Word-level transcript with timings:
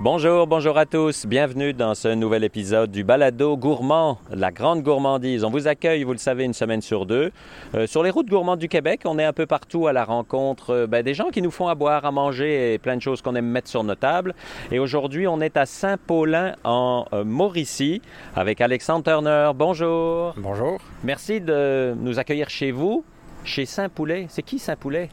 Bonjour, 0.00 0.46
bonjour 0.46 0.78
à 0.78 0.86
tous. 0.86 1.26
Bienvenue 1.26 1.72
dans 1.72 1.96
ce 1.96 2.06
nouvel 2.06 2.44
épisode 2.44 2.92
du 2.92 3.02
Balado 3.02 3.56
Gourmand, 3.56 4.20
la 4.30 4.52
grande 4.52 4.84
gourmandise. 4.84 5.42
On 5.42 5.50
vous 5.50 5.66
accueille, 5.66 6.04
vous 6.04 6.12
le 6.12 6.18
savez, 6.18 6.44
une 6.44 6.52
semaine 6.52 6.80
sur 6.82 7.04
deux. 7.04 7.32
Euh, 7.74 7.88
sur 7.88 8.04
les 8.04 8.10
routes 8.10 8.28
gourmandes 8.28 8.60
du 8.60 8.68
Québec, 8.68 9.00
on 9.06 9.18
est 9.18 9.24
un 9.24 9.32
peu 9.32 9.44
partout 9.44 9.88
à 9.88 9.92
la 9.92 10.04
rencontre 10.04 10.70
euh, 10.70 10.86
ben, 10.86 11.02
des 11.02 11.14
gens 11.14 11.30
qui 11.30 11.42
nous 11.42 11.50
font 11.50 11.66
à 11.66 11.74
boire, 11.74 12.04
à 12.04 12.12
manger 12.12 12.74
et 12.74 12.78
plein 12.78 12.94
de 12.94 13.02
choses 13.02 13.22
qu'on 13.22 13.34
aime 13.34 13.48
mettre 13.48 13.68
sur 13.68 13.82
nos 13.82 13.96
tables. 13.96 14.36
Et 14.70 14.78
aujourd'hui, 14.78 15.26
on 15.26 15.40
est 15.40 15.56
à 15.56 15.66
Saint-Paulin 15.66 16.54
en 16.62 17.06
euh, 17.12 17.24
Mauricie 17.24 18.00
avec 18.36 18.60
Alexandre 18.60 19.02
Turner. 19.02 19.50
Bonjour. 19.52 20.32
Bonjour. 20.36 20.78
Merci 21.02 21.40
de 21.40 21.96
nous 21.98 22.20
accueillir 22.20 22.50
chez 22.50 22.70
vous, 22.70 23.02
chez 23.42 23.66
Saint-Poulet. 23.66 24.26
C'est 24.28 24.42
qui 24.42 24.60
Saint-Poulet? 24.60 25.08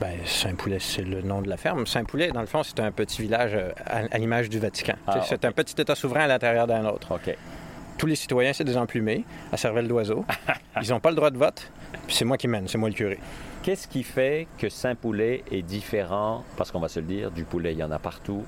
Ben, 0.00 0.16
Saint-Poulet, 0.24 0.78
c'est 0.78 1.02
le 1.02 1.22
nom 1.22 1.42
de 1.42 1.48
la 1.48 1.56
ferme. 1.56 1.86
Saint-Poulet, 1.86 2.30
dans 2.30 2.40
le 2.40 2.46
fond, 2.46 2.62
c'est 2.62 2.78
un 2.78 2.92
petit 2.92 3.20
village 3.20 3.52
euh, 3.54 3.70
à, 3.84 4.02
à 4.10 4.18
l'image 4.18 4.48
du 4.48 4.60
Vatican. 4.60 4.94
Ah, 5.08 5.22
c'est 5.28 5.44
un 5.44 5.50
petit 5.50 5.80
État 5.80 5.96
souverain 5.96 6.20
à 6.20 6.26
l'intérieur 6.28 6.68
d'un 6.68 6.84
autre. 6.84 7.14
OK. 7.16 7.34
Tous 7.96 8.06
les 8.06 8.14
citoyens, 8.14 8.52
c'est 8.52 8.62
des 8.62 8.76
emplumés 8.76 9.24
à 9.50 9.56
cervelle 9.56 9.88
d'oiseau. 9.88 10.24
Ils 10.82 10.90
n'ont 10.90 11.00
pas 11.00 11.10
le 11.10 11.16
droit 11.16 11.30
de 11.30 11.38
vote. 11.38 11.68
Puis 12.06 12.14
c'est 12.14 12.24
moi 12.24 12.36
qui 12.36 12.46
mène, 12.46 12.68
c'est 12.68 12.78
moi 12.78 12.88
le 12.88 12.94
curé. 12.94 13.18
Qu'est-ce 13.64 13.88
qui 13.88 14.04
fait 14.04 14.46
que 14.56 14.68
Saint-Poulet 14.68 15.42
est 15.50 15.62
différent, 15.62 16.44
parce 16.56 16.70
qu'on 16.70 16.78
va 16.78 16.88
se 16.88 17.00
le 17.00 17.06
dire, 17.06 17.32
du 17.32 17.42
poulet, 17.42 17.72
il 17.72 17.78
y 17.78 17.82
en 17.82 17.90
a 17.90 17.98
partout, 17.98 18.44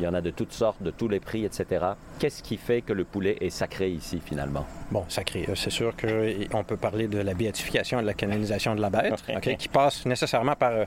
il 0.00 0.04
y 0.04 0.08
en 0.08 0.14
a 0.14 0.20
de 0.20 0.30
toutes 0.30 0.52
sortes, 0.52 0.82
de 0.82 0.90
tous 0.90 1.08
les 1.08 1.20
prix, 1.20 1.44
etc. 1.44 1.84
Qu'est-ce 2.18 2.42
qui 2.42 2.56
fait 2.56 2.82
que 2.82 2.92
le 2.92 3.04
poulet 3.04 3.36
est 3.40 3.50
sacré 3.50 3.90
ici, 3.90 4.20
finalement? 4.24 4.66
Bon, 4.90 5.04
sacré. 5.08 5.46
euh, 5.48 5.54
C'est 5.54 5.70
sûr 5.70 5.92
qu'on 5.96 6.64
peut 6.64 6.76
parler 6.76 7.06
de 7.08 7.18
la 7.18 7.34
béatification 7.34 7.98
et 7.98 8.02
de 8.02 8.06
la 8.06 8.14
canonisation 8.14 8.74
de 8.74 8.80
la 8.80 8.90
bête, 8.90 9.22
OK, 9.36 9.56
qui 9.56 9.68
passe 9.68 10.04
nécessairement 10.06 10.56
par 10.56 10.72
euh, 10.72 10.84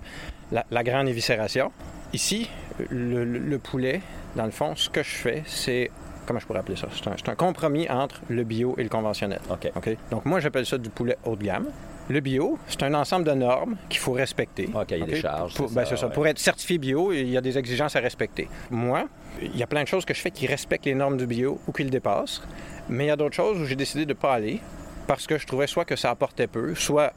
la, 0.51 0.65
la 0.71 0.83
grande 0.83 1.07
éviscération. 1.07 1.71
Ici, 2.13 2.49
le, 2.89 3.23
le- 3.25 3.39
le 3.39 3.59
poulet, 3.59 4.01
dans 4.35 4.45
le 4.45 4.51
fond, 4.51 4.75
ce 4.75 4.89
que 4.89 5.03
je 5.03 5.09
fais, 5.15 5.43
c'est... 5.45 5.89
Comment 6.25 6.39
je 6.41 6.45
pourrais 6.45 6.59
appeler 6.59 6.75
ça? 6.77 6.87
C'est 6.93 7.29
un, 7.29 7.35
compromis 7.35 7.89
entre 7.89 8.19
le 8.27 8.43
bio 8.43 8.75
et 8.77 8.83
le 8.83 8.89
conventionnel. 8.89 9.39
OK. 9.49 9.71
OK? 9.75 9.97
Donc, 10.11 10.25
moi, 10.25 10.41
j'appelle 10.41 10.65
ça 10.65 10.77
du 10.77 10.89
poulet 10.89 11.17
haut 11.23 11.37
de 11.37 11.43
gamme. 11.45 11.67
Le 12.09 12.19
bio, 12.21 12.57
c'est 12.67 12.83
un 12.83 12.93
ensemble 12.93 13.25
de 13.25 13.31
normes 13.33 13.75
qu'il 13.89 13.99
faut 13.99 14.13
respecter. 14.13 14.69
OK, 14.73 14.91
il 14.91 14.97
y 14.99 15.03
a 15.03 15.05
des 15.05 15.15
OK? 15.15 15.21
charges, 15.21 15.53
Pour, 15.55 15.69
ben, 15.71 15.83
ça. 15.85 16.07
Pour 16.07 16.25
être 16.25 16.39
certifié 16.39 16.77
bio, 16.77 17.11
il 17.11 17.27
y 17.29 17.37
a 17.37 17.41
des 17.41 17.57
exigences 17.57 17.95
à 17.95 17.99
respecter. 17.99 18.47
Moi, 18.71 19.07
il 19.41 19.57
y 19.57 19.63
a 19.63 19.67
plein 19.67 19.83
de 19.83 19.87
choses 19.87 20.05
que 20.05 20.13
je 20.13 20.21
fais 20.21 20.31
qui 20.31 20.47
respectent 20.47 20.85
les 20.85 20.95
normes 20.95 21.17
du 21.17 21.25
bio 21.27 21.59
ou 21.67 21.71
qui 21.73 21.83
le 21.83 21.89
dépassent. 21.89 22.41
Mais 22.89 23.05
il 23.05 23.07
y 23.07 23.11
a 23.11 23.17
d'autres 23.17 23.35
choses 23.35 23.59
où 23.59 23.65
j'ai 23.65 23.75
décidé 23.75 24.05
de 24.05 24.13
ne 24.13 24.17
pas 24.17 24.33
aller 24.33 24.61
parce 25.05 25.27
que 25.27 25.37
je 25.37 25.45
trouvais 25.45 25.67
soit 25.67 25.83
que 25.85 25.95
ça 25.97 26.09
apportait 26.09 26.47
peu, 26.47 26.75
soit 26.75 27.11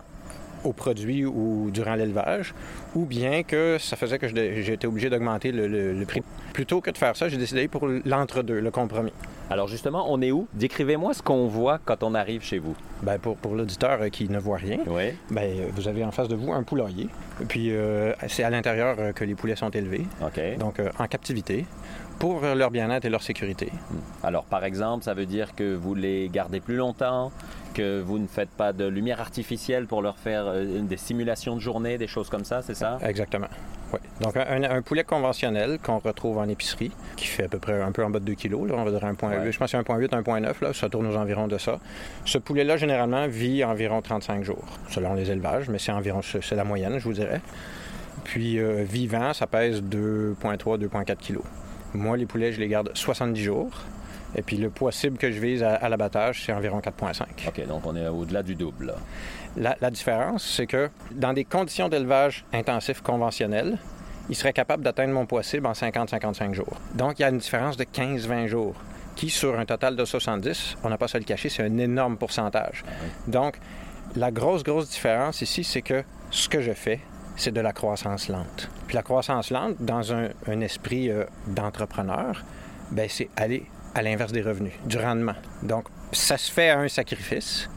au 0.64 0.72
produit 0.72 1.24
ou 1.24 1.70
durant 1.72 1.94
l'élevage, 1.94 2.52
ou 2.94 3.06
bien 3.06 3.42
que 3.44 3.78
ça 3.78 3.96
faisait 3.96 4.18
que 4.18 4.28
j'étais 4.28 4.86
obligé 4.86 5.08
d'augmenter 5.08 5.52
le, 5.52 5.66
le- 5.66 5.92
le 5.94 6.04
prix. 6.04 6.22
Plutôt 6.52 6.80
que 6.82 6.90
de 6.90 6.98
faire 6.98 7.16
ça, 7.16 7.28
j'ai 7.30 7.38
décidé 7.38 7.66
pour 7.68 7.88
l'entre-deux, 8.04 8.60
le 8.60 8.70
compromis. 8.70 9.12
Alors 9.50 9.66
justement, 9.66 10.06
on 10.08 10.22
est 10.22 10.30
où? 10.30 10.46
Décrivez-moi 10.54 11.12
ce 11.12 11.22
qu'on 11.22 11.46
voit 11.48 11.78
quand 11.84 12.02
on 12.04 12.14
arrive 12.14 12.42
chez 12.42 12.58
vous. 12.60 12.74
Ben, 13.02 13.18
pour 13.18 13.36
pour 13.36 13.54
l'auditeur 13.56 14.00
euh, 14.00 14.08
qui 14.08 14.28
ne 14.28 14.38
voit 14.38 14.58
rien, 14.58 14.78
Oui. 14.86 15.12
ben, 15.30 15.42
euh, 15.42 15.66
vous 15.74 15.88
avez 15.88 16.04
en 16.04 16.12
face 16.12 16.28
de 16.28 16.36
vous 16.36 16.52
un 16.52 16.62
poulailler. 16.62 17.08
Puis 17.48 17.72
euh, 17.72 18.12
c'est 18.28 18.44
à 18.44 18.50
l'intérieur 18.50 19.12
que 19.14 19.24
les 19.24 19.34
poulets 19.34 19.56
sont 19.56 19.70
élevés, 19.70 20.06
donc 20.58 20.78
euh, 20.78 20.90
en 20.98 21.06
captivité, 21.06 21.66
pour 22.20 22.42
leur 22.42 22.70
bien-être 22.70 23.04
et 23.06 23.10
leur 23.10 23.22
sécurité. 23.22 23.72
Alors, 24.22 24.44
par 24.44 24.64
exemple, 24.64 25.02
ça 25.04 25.14
veut 25.14 25.26
dire 25.26 25.54
que 25.56 25.74
vous 25.74 25.94
les 25.94 26.28
gardez 26.28 26.60
plus 26.60 26.76
longtemps, 26.76 27.32
que 27.74 28.00
vous 28.00 28.18
ne 28.18 28.26
faites 28.26 28.50
pas 28.50 28.72
de 28.72 28.84
lumière 28.86 29.20
artificielle 29.20 29.86
pour 29.86 30.02
leur 30.02 30.18
faire 30.18 30.44
des 30.54 30.96
simulations 30.98 31.54
de 31.56 31.60
journée, 31.60 31.96
des 31.98 32.06
choses 32.06 32.28
comme 32.28 32.44
ça, 32.44 32.60
c'est 32.62 32.74
ça? 32.74 32.98
Exactement. 33.02 33.48
Oui. 33.92 33.98
Donc 34.20 34.36
un, 34.36 34.62
un 34.62 34.82
poulet 34.82 35.04
conventionnel 35.04 35.78
qu'on 35.82 35.98
retrouve 35.98 36.38
en 36.38 36.48
épicerie, 36.48 36.92
qui 37.16 37.26
fait 37.26 37.44
à 37.44 37.48
peu 37.48 37.58
près 37.58 37.80
un 37.80 37.92
peu 37.92 38.04
en 38.04 38.10
bas 38.10 38.20
de 38.20 38.24
2 38.24 38.34
kg, 38.34 38.54
on 38.72 38.84
va 38.84 38.90
dire 38.90 39.00
1,8. 39.00 39.42
Ouais. 39.42 39.52
Je 39.52 39.58
pense 39.58 39.72
que 39.72 39.78
c'est 39.78 39.92
1,8, 39.92 40.08
1,9, 40.08 40.62
là, 40.62 40.72
ça 40.72 40.88
tourne 40.88 41.06
aux 41.06 41.16
environs 41.16 41.48
de 41.48 41.58
ça. 41.58 41.80
Ce 42.24 42.38
poulet-là, 42.38 42.76
généralement, 42.76 43.26
vit 43.26 43.64
environ 43.64 44.00
35 44.02 44.44
jours, 44.44 44.64
selon 44.88 45.14
les 45.14 45.30
élevages, 45.30 45.68
mais 45.68 45.78
c'est 45.78 45.92
environ, 45.92 46.20
c'est 46.22 46.54
la 46.54 46.64
moyenne, 46.64 46.98
je 46.98 47.04
vous 47.04 47.14
dirais. 47.14 47.40
Puis 48.24 48.58
euh, 48.58 48.84
vivant, 48.84 49.32
ça 49.32 49.46
pèse 49.46 49.82
2,3, 49.82 50.78
2,4 50.78 51.16
kg. 51.16 51.38
Moi, 51.94 52.16
les 52.16 52.26
poulets, 52.26 52.52
je 52.52 52.60
les 52.60 52.68
garde 52.68 52.90
70 52.94 53.42
jours. 53.42 53.70
Et 54.36 54.42
puis 54.42 54.56
le 54.56 54.70
poids 54.70 54.92
cible 54.92 55.18
que 55.18 55.30
je 55.30 55.40
vise 55.40 55.62
à, 55.62 55.74
à 55.74 55.88
l'abattage, 55.88 56.44
c'est 56.44 56.52
environ 56.52 56.78
4,5. 56.78 57.48
OK, 57.48 57.66
donc 57.66 57.86
on 57.86 57.96
est 57.96 58.06
au-delà 58.06 58.42
du 58.42 58.54
double. 58.54 58.86
là. 58.86 58.94
La, 59.56 59.76
la 59.80 59.90
différence, 59.90 60.44
c'est 60.44 60.66
que 60.66 60.90
dans 61.10 61.32
des 61.32 61.44
conditions 61.44 61.88
d'élevage 61.88 62.44
intensif 62.52 63.00
conventionnel, 63.00 63.78
il 64.28 64.36
serait 64.36 64.52
capable 64.52 64.84
d'atteindre 64.84 65.12
mon 65.12 65.26
poids 65.26 65.42
cible 65.42 65.66
en 65.66 65.72
50-55 65.72 66.54
jours. 66.54 66.76
Donc, 66.94 67.18
il 67.18 67.22
y 67.22 67.24
a 67.24 67.30
une 67.30 67.38
différence 67.38 67.76
de 67.76 67.82
15-20 67.84 68.46
jours, 68.46 68.76
qui, 69.16 69.28
sur 69.28 69.58
un 69.58 69.66
total 69.66 69.96
de 69.96 70.04
70, 70.04 70.76
on 70.84 70.88
n'a 70.88 70.96
pas 70.96 71.06
à 71.06 71.08
se 71.08 71.18
le 71.18 71.24
cacher, 71.24 71.48
c'est 71.48 71.64
un 71.64 71.78
énorme 71.78 72.16
pourcentage. 72.16 72.84
Donc, 73.26 73.58
la 74.14 74.30
grosse, 74.30 74.62
grosse 74.62 74.88
différence 74.88 75.42
ici, 75.42 75.64
c'est 75.64 75.82
que 75.82 76.04
ce 76.30 76.48
que 76.48 76.60
je 76.60 76.72
fais, 76.72 77.00
c'est 77.36 77.52
de 77.52 77.60
la 77.60 77.72
croissance 77.72 78.28
lente. 78.28 78.70
Puis 78.86 78.94
la 78.94 79.02
croissance 79.02 79.50
lente, 79.50 79.76
dans 79.80 80.12
un, 80.12 80.28
un 80.46 80.60
esprit 80.60 81.10
euh, 81.10 81.24
d'entrepreneur, 81.48 82.44
ben, 82.92 83.08
c'est 83.08 83.30
aller 83.36 83.66
à 83.94 84.02
l'inverse 84.02 84.32
des 84.32 84.42
revenus, 84.42 84.72
du 84.86 84.98
rendement. 84.98 85.34
Donc, 85.62 85.86
ça 86.12 86.36
se 86.36 86.50
fait 86.50 86.70
à 86.70 86.78
un 86.78 86.88
sacrifice. 86.88 87.68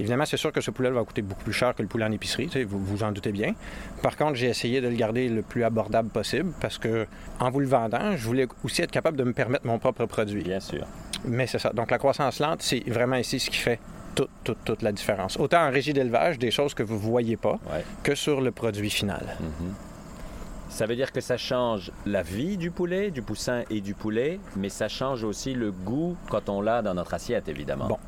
Évidemment, 0.00 0.24
c'est 0.24 0.36
sûr 0.38 0.50
que 0.52 0.60
ce 0.60 0.70
poulet 0.70 0.90
va 0.90 1.04
coûter 1.04 1.22
beaucoup 1.22 1.44
plus 1.44 1.52
cher 1.52 1.74
que 1.74 1.82
le 1.82 1.88
poulet 1.88 2.04
en 2.06 2.10
épicerie, 2.12 2.48
vous 2.64 2.82
vous 2.82 3.02
en 3.02 3.12
doutez 3.12 3.30
bien. 3.30 3.54
Par 4.02 4.16
contre, 4.16 4.34
j'ai 4.36 4.46
essayé 4.48 4.80
de 4.80 4.88
le 4.88 4.94
garder 4.96 5.28
le 5.28 5.42
plus 5.42 5.62
abordable 5.64 6.08
possible 6.08 6.52
parce 6.60 6.78
que, 6.78 7.06
en 7.38 7.50
vous 7.50 7.60
le 7.60 7.66
vendant, 7.66 8.16
je 8.16 8.24
voulais 8.24 8.46
aussi 8.64 8.82
être 8.82 8.90
capable 8.90 9.16
de 9.16 9.24
me 9.24 9.32
permettre 9.32 9.66
mon 9.66 9.78
propre 9.78 10.06
produit. 10.06 10.42
Bien 10.42 10.60
sûr. 10.60 10.86
Mais 11.24 11.46
c'est 11.46 11.58
ça. 11.58 11.70
Donc, 11.72 11.90
la 11.90 11.98
croissance 11.98 12.40
lente, 12.40 12.62
c'est 12.62 12.82
vraiment 12.88 13.16
ici 13.16 13.38
ce 13.38 13.50
qui 13.50 13.58
fait 13.58 13.78
toute, 14.14 14.30
toute, 14.44 14.64
toute 14.64 14.82
la 14.82 14.92
différence. 14.92 15.38
Autant 15.38 15.66
en 15.66 15.70
régie 15.70 15.92
d'élevage, 15.92 16.38
des 16.38 16.50
choses 16.50 16.74
que 16.74 16.82
vous 16.82 16.94
ne 16.94 17.00
voyez 17.00 17.36
pas, 17.36 17.58
Ouais. 17.70 17.84
que 18.02 18.14
sur 18.14 18.40
le 18.40 18.50
produit 18.50 18.90
final. 18.90 19.36
Ça 20.72 20.86
veut 20.86 20.96
dire 20.96 21.12
que 21.12 21.20
ça 21.20 21.36
change 21.36 21.92
la 22.06 22.22
vie 22.22 22.56
du 22.56 22.70
poulet, 22.70 23.10
du 23.10 23.20
poussin 23.20 23.62
et 23.68 23.82
du 23.82 23.92
poulet, 23.92 24.40
mais 24.56 24.70
ça 24.70 24.88
change 24.88 25.22
aussi 25.22 25.52
le 25.52 25.70
goût 25.70 26.16
quand 26.30 26.48
on 26.48 26.62
l'a 26.62 26.80
dans 26.80 26.94
notre 26.94 27.12
assiette, 27.12 27.46
évidemment. 27.50 27.88
Bon. 27.88 27.98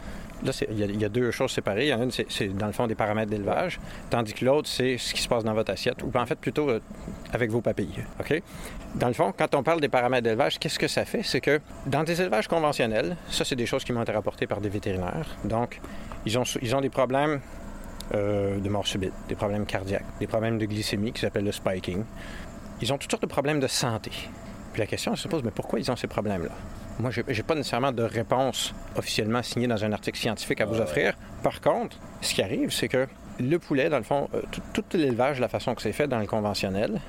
Là, 0.43 0.51
il 0.71 1.01
y, 1.01 1.05
a- 1.05 1.09
deux 1.11 1.31
choses 1.31 1.53
séparées. 1.53 1.85
Il 1.87 1.89
y 1.91 1.95
en 1.95 2.01
a 2.01 2.05
une, 2.05 2.11
c'est, 2.11 2.49
dans 2.57 2.67
le 2.67 2.73
fond 2.73 2.87
des 2.87 2.95
paramètres 2.95 3.31
d'élevage, 3.31 3.79
tandis 4.09 4.33
que 4.33 4.45
l'autre, 4.47 4.67
c'est 4.69 4.97
ce 4.97 5.13
qui 5.13 5.21
se 5.21 5.29
passe 5.29 5.45
dans 5.45 5.53
votre 5.53 5.73
assiette, 5.73 6.03
ou 6.03 6.11
en 6.19 6.25
fait 6.27 6.39
plutôt 6.39 6.69
euh, 6.71 6.81
avec 7.35 7.51
vos 7.51 7.61
papilles. 7.61 8.03
OK? 8.19 8.43
Dans 8.95 9.09
le 9.09 9.15
fond, 9.15 9.33
quand 9.37 9.55
on 9.55 9.63
parle 9.63 9.81
des 9.83 9.89
paramètres 9.91 10.25
d'élevage, 10.25 10.59
qu'est-ce 10.59 10.79
que 10.79 10.89
ça 10.89 11.05
fait? 11.05 11.23
C'est 11.23 11.41
que 11.43 11.61
dans 11.87 12.03
des 12.03 12.21
élevages 12.21 12.49
conventionnels, 12.49 13.17
ça, 13.31 13.45
c'est 13.45 13.57
des 13.57 13.67
choses 13.67 13.85
qui 13.85 13.93
m'ont 13.93 14.03
été 14.03 14.13
rapportées 14.13 14.47
par 14.47 14.61
des 14.63 14.71
vétérinaires. 14.71 15.27
Donc, 15.45 15.81
ils 16.25 16.39
ont, 16.39 16.45
ils 16.63 16.75
ont 16.75 16.81
des 16.81 16.91
problèmes 16.91 17.41
euh, 18.15 18.59
de 18.59 18.69
mort 18.69 18.87
subite, 18.87 19.13
des 19.29 19.35
problèmes 19.35 19.65
cardiaques, 19.67 20.05
des 20.19 20.27
problèmes 20.27 20.59
de 20.59 20.67
glycémie 20.67 21.13
qui 21.13 21.21
s'appellent 21.21 21.45
le 21.45 21.53
spiking. 21.53 22.05
Ils 22.85 22.93
ont 22.93 22.99
toutes 22.99 23.11
sortes 23.11 23.23
de 23.23 23.29
problèmes 23.29 23.61
de 23.61 23.67
santé. 23.67 24.11
Puis 24.75 24.81
la 24.81 24.87
question 24.87 25.17
se 25.17 25.27
pose, 25.27 25.43
mais 25.43 25.51
pourquoi 25.51 25.79
ils 25.81 25.91
ont 25.91 25.97
ces 25.97 26.07
problèmes-là? 26.07 26.51
Moi, 26.99 27.11
je 27.11 27.23
n'ai 27.23 27.43
pas 27.43 27.55
nécessairement 27.55 27.93
de 27.93 28.03
réponse 28.03 28.75
officiellement 28.95 29.43
signée 29.43 29.67
dans 29.67 29.83
un 29.87 29.93
article 29.93 30.19
scientifique 30.19 30.61
à 30.61 30.67
vous 30.67 30.79
offrir. 30.83 31.15
Par 31.43 31.63
contre, 31.63 31.97
ce 32.21 32.35
qui 32.35 32.43
arrive, 32.43 32.71
c'est 32.73 32.89
que 32.89 33.07
le 33.41 33.59
poulet, 33.59 33.89
dans 33.89 33.97
le 33.97 34.03
fond, 34.05 34.29
euh, 34.35 34.43
tout, 34.53 34.61
tout 34.75 34.85
l'élevage, 34.99 35.41
la 35.41 35.49
façon 35.49 35.75
que 35.75 35.81
c'est 35.81 35.93
fait 35.93 36.07
dans 36.09 36.19
le 36.19 36.27
conventionnel, 36.27 37.01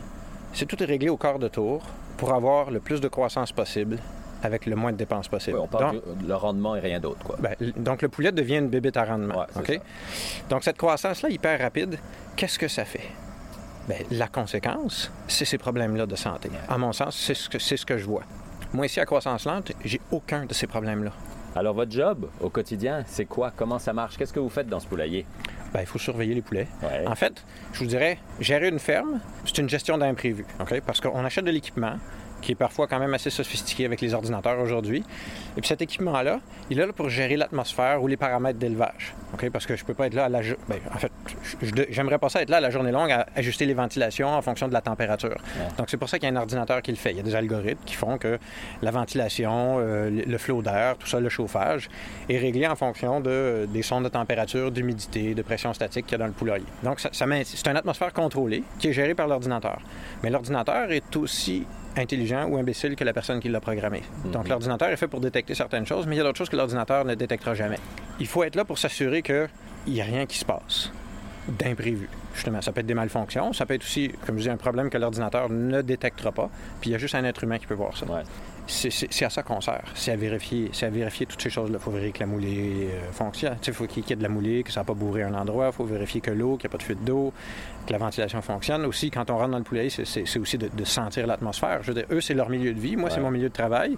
c'est 0.53 0.65
tout 0.65 0.81
est 0.81 0.85
réglé 0.85 1.09
au 1.09 1.17
quart 1.17 1.39
de 1.39 1.49
tour 1.49 1.83
pour 2.15 2.33
avoir 2.33 2.71
le 2.71 2.79
plus 2.79 3.01
de 3.01 3.09
croissance 3.09 3.51
possible 3.51 3.97
avec 4.43 4.67
le 4.67 4.77
moins 4.77 4.93
de 4.93 4.97
dépenses 4.97 5.27
possible. 5.27 5.57
On 5.59 5.67
parle 5.67 5.95
Donc, 5.95 6.17
du 6.19 6.25
le 6.27 6.35
rendement 6.35 6.77
et 6.77 6.79
rien 6.79 7.01
d'autre, 7.01 7.21
quoi. 7.21 7.35
ben, 7.37 7.53
donc, 7.75 8.01
le 8.01 8.07
poulet 8.07 8.31
devient 8.31 8.59
une 8.59 8.69
bébête 8.69 8.95
à 8.95 9.03
rendement. 9.03 9.45
Ouais? 9.57 9.81
Donc, 10.49 10.63
cette 10.63 10.77
croissance-là, 10.77 11.29
hyper 11.29 11.59
rapide, 11.59 11.97
qu'est-ce 12.37 12.57
que 12.57 12.69
ça 12.69 12.85
fait? 12.85 13.09
Bien, 13.87 13.97
la 14.11 14.27
conséquence, 14.27 15.11
c'est 15.27 15.45
ces 15.45 15.57
problèmes-là 15.57 16.05
de 16.05 16.15
santé. 16.15 16.49
À 16.67 16.77
mon 16.77 16.91
sens, 16.91 17.15
c'est 17.15 17.35
ce 17.35 17.49
que, 17.49 17.59
c'est 17.59 17.77
ce 17.77 17.85
que 17.85 17.97
je 17.97 18.05
vois. 18.05 18.23
Moi, 18.73 18.87
ici, 18.87 18.99
à 18.99 19.05
croissance 19.05 19.45
lente, 19.45 19.71
j'ai 19.83 20.01
aucun 20.11 20.45
de 20.45 20.53
ces 20.53 20.65
problèmes-là. 20.65 21.11
Alors, 21.55 21.73
votre 21.75 21.91
job 21.91 22.27
au 22.41 22.49
quotidien, 22.49 23.03
c'est 23.05 23.25
quoi? 23.25 23.51
Comment 23.55 23.79
ça 23.79 23.93
marche? 23.93 24.17
Qu'est-ce 24.17 24.33
que 24.33 24.39
vous 24.39 24.49
faites 24.49 24.67
dans 24.67 24.79
ce 24.79 24.87
poulailler? 24.87 25.25
Ben, 25.71 25.81
il 25.81 25.85
faut 25.85 25.99
surveiller 25.99 26.33
les 26.33 26.41
poulets. 26.41 26.67
Ouais. 26.81 27.07
En 27.07 27.15
fait, 27.15 27.45
je 27.73 27.79
vous 27.79 27.85
dirais, 27.85 28.17
gérer 28.39 28.69
une 28.69 28.79
ferme, 28.79 29.19
c'est 29.45 29.59
une 29.59 29.69
gestion 29.69 29.97
d'imprévu. 29.97 30.45
OK? 30.59 30.81
Parce 30.81 30.99
qu'on 30.99 31.23
achète 31.23 31.45
de 31.45 31.51
l'équipement 31.51 31.97
qui 32.45 32.51
est 32.51 32.55
parfois 32.55 32.87
quand 32.87 32.99
même 32.99 33.13
assez 33.13 33.31
sophistiqué 33.31 33.85
avec 33.85 34.01
les 34.01 34.13
ordinateurs 34.13 34.59
aujourd'hui. 34.59 35.03
Et 35.57 35.61
puis 35.61 35.67
cet 35.67 35.81
équipement-là, 35.81 36.39
il 36.69 36.79
est 36.79 36.85
là 36.85 36.93
pour 36.93 37.09
gérer 37.09 37.37
l'atmosphère 37.37 38.03
ou 38.03 38.07
les 38.07 38.17
paramètres 38.17 38.59
d'élevage. 38.59 39.15
Parce 39.51 39.65
que 39.65 39.75
je 39.75 39.83
peux 39.83 39.95
pas 39.95 40.07
être 40.07 40.13
là 40.13 40.25
à 40.25 40.29
la... 40.29 40.41
ben, 40.41 40.79
en 40.93 40.97
fait, 40.97 41.11
j'aimerais 41.89 42.19
pas 42.19 42.29
ça 42.29 42.41
être 42.41 42.49
là 42.49 42.57
à 42.57 42.61
la 42.61 42.69
journée 42.69 42.91
longue 42.91 43.11
à 43.11 43.25
ajuster 43.35 43.65
les 43.65 43.73
ventilations 43.73 44.29
en 44.29 44.41
fonction 44.41 44.67
de 44.67 44.73
la 44.73 44.81
température. 44.81 45.37
Donc 45.77 45.89
c'est 45.89 45.97
pour 45.97 46.07
ça 46.07 46.19
qu'il 46.19 46.29
y 46.29 46.31
a 46.31 46.35
un 46.35 46.39
ordinateur 46.39 46.81
qui 46.83 46.91
le 46.91 46.97
fait. 46.97 47.11
Il 47.11 47.17
y 47.17 47.19
a 47.19 47.23
des 47.23 47.35
algorithmes 47.35 47.83
qui 47.83 47.95
font 47.95 48.17
que 48.19 48.37
la 48.83 48.91
ventilation, 48.91 49.77
euh, 49.79 50.09
le 50.25 50.37
flot 50.37 50.61
d'air, 50.61 50.97
tout 50.97 51.07
ça, 51.07 51.19
le 51.19 51.29
chauffage, 51.29 51.89
est 52.29 52.37
réglé 52.37 52.67
en 52.67 52.75
fonction 52.75 53.21
de, 53.21 53.67
des 53.67 53.81
sondes 53.81 54.03
de 54.03 54.09
température, 54.09 54.71
d'humidité, 54.71 55.33
de 55.33 55.41
pression 55.41 55.73
statique 55.73 56.05
qu'il 56.05 56.13
y 56.13 56.15
a 56.15 56.19
dans 56.19 56.27
le 56.27 56.31
poulailler. 56.31 56.65
Donc 56.83 56.99
ça, 56.99 57.09
c'est 57.11 57.67
une 57.67 57.77
atmosphère 57.77 58.13
contrôlée 58.13 58.63
qui 58.77 58.89
est 58.89 58.93
gérée 58.93 59.15
par 59.15 59.27
l'ordinateur. 59.27 59.81
Mais 60.21 60.29
l'ordinateur 60.29 60.91
est 60.91 61.15
aussi 61.15 61.65
intelligent 61.97 62.47
ou 62.47 62.57
imbécile 62.57 62.95
que 62.95 63.03
la 63.03 63.13
personne 63.13 63.39
qui 63.39 63.49
l'a 63.49 63.61
programmé. 63.61 64.01
Donc 64.25 64.47
l'ordinateur 64.47 64.89
est 64.89 64.97
fait 64.97 65.07
pour 65.07 65.21
détecter 65.21 65.55
certaines 65.55 65.85
choses, 65.85 66.07
mais 66.07 66.15
il 66.15 66.17
y 66.17 66.21
a 66.21 66.23
d'autres 66.23 66.37
choses 66.37 66.49
que 66.49 66.55
l'ordinateur 66.55 67.05
ne 67.05 67.15
détectera 67.15 67.53
jamais. 67.53 67.77
Il 68.19 68.27
faut 68.27 68.43
être 68.43 68.55
là 68.55 68.65
pour 68.65 68.77
s'assurer 68.77 69.21
qu'il 69.21 69.49
n'y 69.87 70.01
a 70.01 70.05
rien 70.05 70.25
qui 70.25 70.37
se 70.37 70.45
passe 70.45 70.91
d'imprévu. 71.47 72.09
Justement, 72.33 72.61
ça 72.61 72.71
peut 72.71 72.81
être 72.81 72.87
des 72.87 72.93
malfonctions, 72.93 73.53
ça 73.53 73.65
peut 73.65 73.75
être 73.75 73.83
aussi, 73.83 74.11
comme 74.25 74.37
je 74.37 74.43
dis, 74.43 74.49
un 74.49 74.57
problème 74.57 74.89
que 74.89 74.97
l'ordinateur 74.97 75.49
ne 75.49 75.81
détectera 75.81 76.31
pas, 76.31 76.49
puis 76.81 76.89
il 76.89 76.93
y 76.93 76.95
a 76.95 76.97
juste 76.97 77.15
un 77.15 77.23
être 77.23 77.43
humain 77.43 77.59
qui 77.59 77.67
peut 77.67 77.75
voir 77.75 77.95
ça. 77.95 78.05
Ouais. 78.05 78.23
C'est 78.67 79.25
à 79.25 79.29
ça 79.29 79.43
qu'on 79.43 79.61
sert. 79.61 79.83
C'est 79.93 80.11
à 80.11 80.15
vérifier, 80.15 80.69
c'est 80.73 80.87
à 80.87 80.89
vérifier 80.89 81.25
toutes 81.25 81.41
ces 81.41 81.49
choses-là. 81.49 81.77
Il 81.79 81.83
faut 81.83 81.91
vérifier 81.91 82.13
que 82.13 82.19
la 82.19 82.25
moulée 82.25 82.89
euh, 82.91 83.11
fonctionne. 83.11 83.57
Il 83.65 83.73
faut 83.73 83.85
qu'il 83.85 84.03
y 84.07 84.13
ait 84.13 84.15
de 84.15 84.23
la 84.23 84.29
moulée, 84.29 84.63
que 84.63 84.71
ça 84.71 84.81
n'a 84.81 84.83
pas 84.85 84.93
bourré 84.93 85.23
un 85.23 85.33
endroit. 85.33 85.67
Il 85.67 85.73
faut 85.73 85.85
vérifier 85.85 86.21
que 86.21 86.31
l'eau, 86.31 86.57
qu'il 86.57 86.67
n'y 86.67 86.71
a 86.71 86.73
pas 86.73 86.77
de 86.79 86.83
fuite 86.83 87.03
d'eau, 87.03 87.31
que 87.85 87.91
la 87.91 87.99
ventilation 87.99 88.41
fonctionne. 88.41 88.85
Aussi, 88.85 89.11
quand 89.11 89.29
on 89.29 89.37
rentre 89.37 89.51
dans 89.51 89.57
le 89.57 89.63
poulailler, 89.63 89.89
c'est 89.89 90.39
aussi 90.39 90.57
de, 90.57 90.69
de, 90.69 90.83
sentir 90.83 91.27
l'atmosphère. 91.27 91.83
Je 91.83 91.91
veux 91.91 91.93
dire, 91.93 92.05
eux, 92.11 92.21
c'est 92.21 92.33
leur 92.33 92.49
milieu 92.49 92.73
de 92.73 92.79
vie. 92.79 92.95
Moi, 92.95 93.09
ouais. 93.09 93.15
c'est 93.15 93.21
mon 93.21 93.31
milieu 93.31 93.49
de 93.49 93.53
travail. 93.53 93.97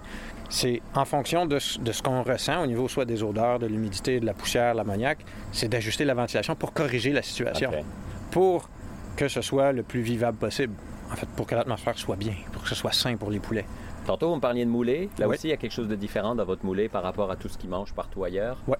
C'est 0.50 0.82
en 0.94 1.04
fonction 1.04 1.46
de, 1.46 1.56
de 1.56 1.92
ce 1.92 2.02
qu'on 2.02 2.22
ressent 2.22 2.62
au 2.62 2.66
niveau 2.66 2.88
soit 2.88 3.04
des 3.04 3.22
odeurs, 3.22 3.58
de 3.58 3.66
l'humidité, 3.66 4.20
de 4.20 4.26
la 4.26 4.34
poussière, 4.34 4.74
l'ammoniac, 4.74 5.18
c'est 5.52 5.68
d'ajuster 5.68 6.04
la 6.04 6.14
ventilation 6.14 6.54
pour 6.54 6.72
corriger 6.72 7.12
la 7.12 7.22
situation. 7.22 7.70
Okay. 7.70 7.84
Pour 8.30 8.68
que 9.16 9.28
ce 9.28 9.40
soit 9.42 9.72
le 9.72 9.82
plus 9.82 10.00
vivable 10.00 10.38
possible. 10.38 10.74
En 11.10 11.16
fait, 11.16 11.28
pour 11.30 11.46
que 11.46 11.54
l'atmosphère 11.54 11.98
soit 11.98 12.16
bien, 12.16 12.34
pour 12.52 12.62
que 12.62 12.68
ce 12.68 12.74
soit 12.74 12.92
sain 12.92 13.16
pour 13.16 13.30
les 13.30 13.40
poulets. 13.40 13.64
Tantôt, 14.08 14.30
vous 14.30 14.36
me 14.36 14.40
parliez 14.40 14.64
de 14.64 14.70
moulée. 14.70 15.10
Là 15.18 15.28
Oui. 15.28 15.34
aussi, 15.36 15.48
il 15.48 15.50
y 15.50 15.52
a 15.52 15.58
quelque 15.58 15.74
chose 15.74 15.86
de 15.86 15.94
différent 15.94 16.34
dans 16.34 16.46
votre 16.46 16.64
moulée 16.64 16.88
par 16.88 17.02
rapport 17.02 17.30
à 17.30 17.36
tout 17.36 17.46
ce 17.50 17.58
qu'ils 17.58 17.68
mangent 17.68 17.92
partout 17.92 18.24
ailleurs? 18.24 18.56
Ouais. 18.66 18.78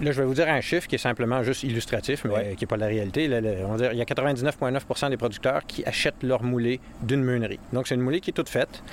Là, 0.00 0.12
je 0.12 0.20
vais 0.22 0.24
vous 0.26 0.34
dire 0.34 0.48
un 0.48 0.60
chiffre 0.60 0.86
qui 0.86 0.94
est 0.94 0.98
simplement 0.98 1.42
juste 1.42 1.64
illustratif, 1.64 2.24
mais 2.24 2.30
Ouais. 2.32 2.54
qui 2.56 2.62
n'est 2.62 2.68
pas 2.68 2.76
la 2.76 2.86
réalité. 2.86 3.26
Là, 3.26 3.40
là, 3.40 3.50
on 3.66 3.72
va 3.72 3.76
dire, 3.76 3.92
il 3.92 3.98
y 3.98 4.00
a 4.00 4.04
99,9% 4.04 5.10
des 5.10 5.16
producteurs 5.16 5.66
qui 5.66 5.84
achètent 5.84 6.22
leur 6.22 6.44
moulée 6.44 6.78
d'une 7.02 7.24
meunerie. 7.24 7.58
Donc, 7.72 7.88
c'est 7.88 7.96
une 7.96 8.02
moulée 8.02 8.20
qui 8.20 8.30
est 8.30 8.32
toute 8.32 8.48
faite, 8.48 8.84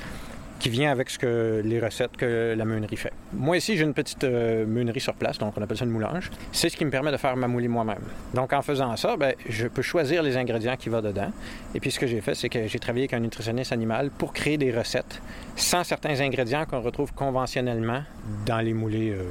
qui 0.60 0.70
vient 0.70 0.92
avec 0.92 1.10
ce 1.10 1.18
que, 1.18 1.62
les 1.64 1.80
recettes 1.80 2.18
que 2.18 2.54
la 2.58 2.66
meunerie 2.66 2.98
fait. 2.98 3.14
Moi, 3.34 3.58
ici, 3.58 3.78
j'ai 3.78 3.84
une 3.86 3.94
petite 3.94 4.24
euh, 4.26 4.66
meunerie 4.66 5.00
sur 5.00 5.14
place, 5.14 5.38
donc 5.38 5.54
on 5.58 5.62
appelle 5.62 5.78
ça 5.78 5.86
une 5.86 5.92
moulange. 5.92 6.30
C'est 6.52 6.68
ce 6.70 6.76
qui 6.76 6.84
me 6.84 6.92
permet 6.92 7.12
de 7.12 7.18
faire 7.18 7.36
ma 7.38 7.48
moulée 7.48 7.70
moi-même. 7.70 8.02
Donc, 8.34 8.52
en 8.52 8.62
faisant 8.62 8.96
ça, 8.98 9.16
ben, 9.16 9.34
je 9.48 9.68
peux 9.68 9.82
choisir 9.82 10.22
les 10.22 10.36
ingrédients 10.36 10.76
qui 10.76 10.90
vont 10.90 11.02
dedans. 11.02 11.32
Et 11.74 11.80
puis, 11.80 11.92
ce 11.92 12.00
que 12.00 12.08
j'ai 12.08 12.20
fait, 12.22 12.36
c'est 12.36 12.50
que 12.50 12.68
j'ai 12.68 12.80
travaillé 12.80 13.04
avec 13.04 13.14
un 13.14 13.20
nutritionniste 13.22 13.72
animal 13.72 14.10
pour 14.12 14.34
créer 14.34 14.58
des 14.58 14.72
recettes 14.72 15.22
sans 15.56 15.84
certains 15.86 16.20
ingrédients 16.20 16.66
qu'on 16.66 16.82
retrouve 16.82 17.14
conventionnellement 17.14 18.04
dans 18.46 18.60
les 18.60 18.74
moulées 18.74 19.12
euh, 19.12 19.24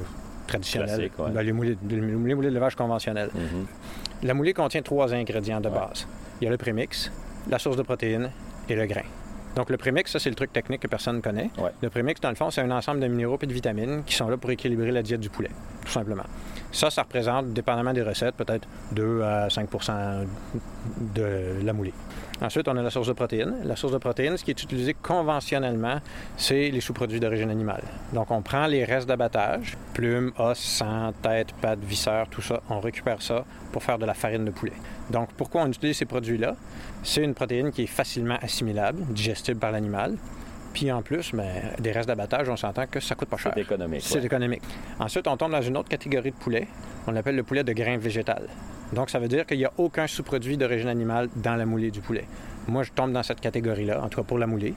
traditionnelles, 0.47 1.11
ouais. 1.19 1.43
les 1.43 1.51
moulées, 1.51 1.77
les 1.87 1.97
moulées, 2.01 2.33
moulées 2.33 2.47
d'élevage 2.49 2.75
conventionnelles. 2.75 3.29
Mhm. 3.35 3.65
La 4.23 4.33
moulée 4.33 4.53
contient 4.53 4.81
trois 4.81 5.13
ingrédients 5.13 5.61
de 5.61 5.69
Ouais. 5.69 5.75
base. 5.75 6.07
Il 6.41 6.45
y 6.45 6.47
a 6.47 6.51
le 6.51 6.57
prémix, 6.57 7.11
la 7.49 7.59
source 7.59 7.77
de 7.77 7.83
protéines 7.83 8.31
et 8.67 8.75
le 8.75 8.85
grain. 8.87 9.03
Donc, 9.59 9.69
le 9.69 9.75
prémix, 9.75 10.09
ça, 10.09 10.19
c'est 10.19 10.29
le 10.29 10.37
truc 10.37 10.53
technique 10.53 10.79
que 10.79 10.87
personne 10.87 11.17
ne 11.17 11.21
connaît. 11.21 11.49
Ouais. 11.57 11.71
Le 11.81 11.89
prémix, 11.89 12.21
dans 12.21 12.29
le 12.29 12.35
fond, 12.35 12.49
c'est 12.49 12.61
un 12.61 12.71
ensemble 12.71 13.01
de 13.01 13.07
minéraux 13.07 13.37
et 13.41 13.45
de 13.45 13.51
vitamines 13.51 14.03
qui 14.05 14.15
sont 14.15 14.29
là 14.29 14.37
pour 14.37 14.49
équilibrer 14.51 14.89
la 14.89 15.03
diète 15.03 15.19
du 15.19 15.29
poulet, 15.29 15.49
simplement. 15.91 16.23
Ça, 16.71 16.89
ça 16.89 17.01
représente, 17.01 17.51
dépendamment 17.53 17.93
des 17.93 18.03
recettes, 18.03 18.35
peut-être 18.35 18.67
2 18.91 19.21
à 19.23 19.47
5% 19.47 20.25
de 21.15 21.63
la 21.63 21.73
moulée. 21.73 21.93
Ensuite, 22.41 22.69
on 22.69 22.77
a 22.77 22.81
la 22.81 22.89
source 22.89 23.07
de 23.07 23.13
protéines. 23.13 23.55
La 23.65 23.75
source 23.75 23.91
de 23.91 23.97
protéines, 23.97 24.37
ce 24.37 24.45
qui 24.45 24.51
est 24.51 24.63
utilisé 24.63 24.93
conventionnellement, 24.93 25.99
c'est 26.37 26.69
les 26.69 26.79
sous-produits 26.79 27.19
d'origine 27.19 27.49
animale. 27.49 27.81
Donc, 28.13 28.31
on 28.31 28.41
prend 28.41 28.65
les 28.65 28.85
restes 28.85 29.07
d'abattage, 29.07 29.77
plumes, 29.93 30.31
os, 30.37 30.57
sang, 30.57 31.11
tête, 31.21 31.51
pattes, 31.61 31.83
viscères, 31.83 32.27
tout 32.29 32.41
ça. 32.41 32.61
On 32.69 32.79
récupère 32.79 33.21
ça 33.21 33.43
pour 33.73 33.83
faire 33.83 33.97
de 33.97 34.05
la 34.05 34.13
farine 34.13 34.45
de 34.45 34.51
poulet. 34.51 34.73
Donc, 35.09 35.29
pourquoi 35.35 35.63
on 35.63 35.67
utilise 35.67 35.97
ces 35.97 36.05
produits-là? 36.05 36.55
C'est 37.03 37.23
une 37.23 37.33
protéine 37.33 37.71
qui 37.71 37.83
est 37.83 37.87
facilement 37.87 38.37
assimilable, 38.41 39.01
digestible 39.09 39.59
par 39.59 39.71
l'animal. 39.71 40.15
Puis 40.79 40.93
en 40.93 41.01
plus, 41.01 41.33
ben, 41.33 41.45
des 41.77 41.91
restes 41.91 42.07
d'abattage, 42.07 42.47
on 42.47 42.55
s'entend 42.55 42.85
que 42.87 43.01
ça 43.01 43.13
coûte 43.13 43.27
pas 43.27 43.35
cher. 43.35 43.51
C'est 43.53 43.63
économique. 43.63 44.01
C'est 44.01 44.19
ouais. 44.19 44.25
économique. 44.25 44.61
Ensuite, 44.97 45.27
on 45.27 45.35
tombe 45.35 45.51
dans 45.51 45.61
une 45.61 45.75
autre 45.75 45.89
catégorie 45.89 46.31
de 46.31 46.37
poulet. 46.37 46.69
On 47.05 47.11
l'appelle 47.11 47.35
le 47.35 47.43
poulet 47.43 47.65
de 47.65 47.73
grain 47.73 47.97
végétal. 47.97 48.43
Donc, 48.93 49.09
ça 49.09 49.19
veut 49.19 49.27
dire 49.27 49.45
qu'il 49.45 49.57
n'y 49.57 49.65
a 49.65 49.73
aucun 49.77 50.07
sous-produit 50.07 50.55
d'origine 50.55 50.87
animale 50.87 51.27
dans 51.35 51.55
la 51.55 51.65
moulée 51.65 51.91
du 51.91 51.99
poulet. 51.99 52.23
Moi, 52.69 52.83
je 52.83 52.91
tombe 52.93 53.11
dans 53.11 53.23
cette 53.23 53.41
catégorie-là, 53.41 54.01
en 54.01 54.07
tout 54.07 54.21
cas 54.21 54.23
pour 54.25 54.37
la 54.37 54.47
moulée. 54.47 54.73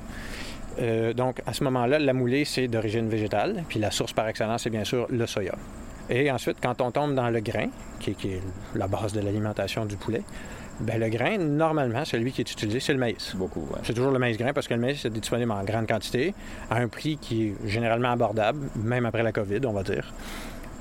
Euh, 0.80 1.12
donc, 1.12 1.40
à 1.46 1.52
ce 1.52 1.62
moment-là, 1.62 2.00
la 2.00 2.12
moulée, 2.12 2.44
c'est 2.44 2.66
d'origine 2.66 3.08
végétale. 3.08 3.62
Puis 3.68 3.78
la 3.78 3.92
source 3.92 4.12
par 4.12 4.26
excellence, 4.26 4.64
c'est 4.64 4.70
bien 4.70 4.82
sûr 4.82 5.06
le 5.08 5.28
soya. 5.28 5.54
Et 6.10 6.32
ensuite, 6.32 6.56
quand 6.60 6.80
on 6.80 6.90
tombe 6.90 7.14
dans 7.14 7.30
le 7.30 7.38
grain, 7.38 7.68
qui 8.00 8.10
est 8.10 8.42
la 8.74 8.88
base 8.88 9.12
de 9.12 9.20
l'alimentation 9.20 9.86
du 9.86 9.96
poulet, 9.96 10.22
ben, 10.82 10.98
le 10.98 11.08
grain, 11.08 11.38
normalement, 11.38 12.04
celui 12.04 12.32
qui 12.32 12.40
est 12.40 12.50
utilisé, 12.50 12.80
c'est 12.80 12.92
le 12.92 12.98
maïs. 12.98 13.34
Beaucoup, 13.36 13.60
ouais. 13.60 13.80
C'est 13.84 13.94
toujours 13.94 14.10
le 14.10 14.18
maïs 14.18 14.36
grain 14.36 14.52
parce 14.52 14.66
que 14.68 14.74
le 14.74 14.80
maïs 14.80 15.04
est 15.04 15.10
disponible 15.10 15.52
en 15.52 15.62
grande 15.64 15.86
quantité, 15.86 16.34
à 16.70 16.76
un 16.76 16.88
prix 16.88 17.18
qui 17.18 17.48
est 17.48 17.68
généralement 17.68 18.10
abordable, 18.10 18.68
même 18.76 19.06
après 19.06 19.22
la 19.22 19.32
COVID, 19.32 19.60
on 19.66 19.72
va 19.72 19.82
dire. 19.82 20.12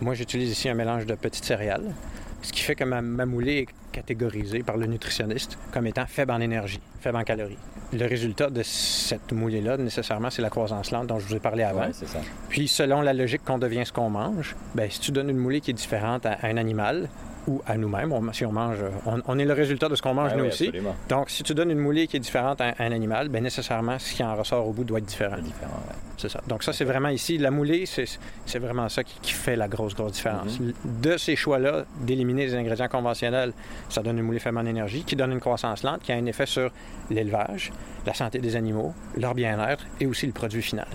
Moi, 0.02 0.16
j'utilise 0.16 0.52
ici 0.52 0.68
un 0.70 0.74
mélange 0.74 1.06
de 1.06 1.14
petites 1.14 1.46
céréales, 1.46 1.94
ce 2.42 2.52
qui 2.52 2.62
fait 2.62 2.76
que 2.76 2.84
ma, 2.84 3.02
ma 3.02 3.28
moulée 3.28 3.60
est 3.60 3.68
catégorisée 3.92 4.64
par 4.64 4.78
le 4.78 4.88
nutritionniste 4.88 5.58
comme 5.72 5.86
étant 5.86 6.06
faible 6.08 6.32
en 6.32 6.42
énergie, 6.42 6.80
faible 7.00 7.18
en 7.18 7.24
calories. 7.24 7.58
Le 7.94 8.08
résultat 8.08 8.50
de 8.50 8.64
cette 8.64 9.32
moulée-là, 9.34 9.78
nécessairement, 9.78 10.30
c'est 10.30 10.42
la 10.42 10.50
croissance 10.50 10.92
lente 10.92 11.08
dont 11.08 11.20
je 11.20 11.28
vous 11.28 11.36
ai 11.36 11.40
parlé 11.40 11.64
avant. 11.64 11.82
Ouais, 11.82 11.94
c'est 11.94 12.08
ça. 12.08 12.20
Puis, 12.50 12.68
selon 12.68 13.02
la 13.02 13.14
logique 13.14 13.44
qu'on 13.44 13.60
devient 13.60 13.84
ce 13.86 13.92
qu'on 13.92 14.10
mange, 14.10 14.56
ben, 14.74 14.90
si 14.90 15.00
tu 15.00 15.12
donnes 15.12 15.30
une 15.30 15.38
moulée 15.38 15.62
qui 15.62 15.72
est 15.72 15.76
différente 15.76 16.26
à 16.26 16.38
un 16.44 16.58
animal 16.58 17.10
ou 17.48 17.62
à 17.66 17.76
nous-mêmes, 17.78 18.12
on- 18.12 18.32
si 18.34 18.46
on 18.46 18.52
mange, 18.52 18.78
on, 19.06 19.22
on 19.28 19.40
est 19.40 19.46
le 19.46 19.54
résultat 19.54 19.90
de 19.90 19.96
ce 19.96 20.02
qu'on 20.02 20.14
mange 20.14 20.32
Ouais, 20.32 20.38
nous 20.38 20.44
oui, 20.44 20.50
aussi. 20.50 20.68
absolument. 20.68 20.96
Donc, 21.10 21.30
si 21.30 21.44
tu 21.44 21.54
donnes 21.54 21.72
une 21.72 21.80
moulée 21.80 22.08
qui 22.08 22.18
est 22.18 22.20
différente 22.20 22.62
à 22.62 22.74
un 22.80 22.92
animal, 22.92 23.30
bien 23.30 23.42
nécessairement, 23.42 23.98
ce 24.00 24.14
qui 24.14 24.24
en 24.24 24.36
ressort 24.36 24.68
au 24.68 24.72
bout 24.74 24.84
doit 24.84 25.00
être 25.00 25.06
différent. 25.06 25.36
C'est 25.38 25.44
différent, 25.44 25.72
ouais. 25.90 25.96
C'est 26.18 26.30
ça. 26.30 26.40
Donc, 26.48 26.62
ça, 26.64 26.72
c'est 26.72 26.86
vraiment 26.86 27.10
ici, 27.10 27.38
la 27.40 27.50
moulée, 27.52 27.86
c'est 27.86 28.06
c'est 28.46 28.60
vraiment 28.60 28.88
ça 28.90 29.04
qui, 29.04 29.18
qui 29.22 29.34
fait 29.34 29.56
la 29.56 29.68
grosse, 29.68 29.96
grosse 29.96 30.12
différence. 30.14 30.60
Mhm. 30.60 30.74
De 31.02 31.18
ces 31.18 31.36
choix-là, 31.36 31.86
d'éliminer 32.02 32.46
les 32.46 32.56
ingrédients 32.56 32.88
conventionnels, 32.90 33.54
ça 33.90 34.02
donne 34.04 34.18
une 34.20 34.26
moulée 34.26 34.40
faible 34.40 34.58
en 34.60 34.66
énergie, 34.66 35.04
qui 35.04 35.16
donne 35.16 35.32
une 35.32 35.40
croissance 35.40 35.84
lente, 35.84 36.02
qui 36.04 36.12
a 36.12 36.16
un 36.16 36.26
effet 36.28 36.46
sur 36.46 36.70
l'élevage, 37.10 37.72
la 38.06 38.14
santé 38.14 38.40
des 38.40 38.56
animaux, 38.56 38.94
leur 39.18 39.34
bien-être 39.34 39.84
et 40.00 40.06
aussi 40.06 40.28
le 40.28 40.34
produit 40.34 40.62
final. 40.62 40.88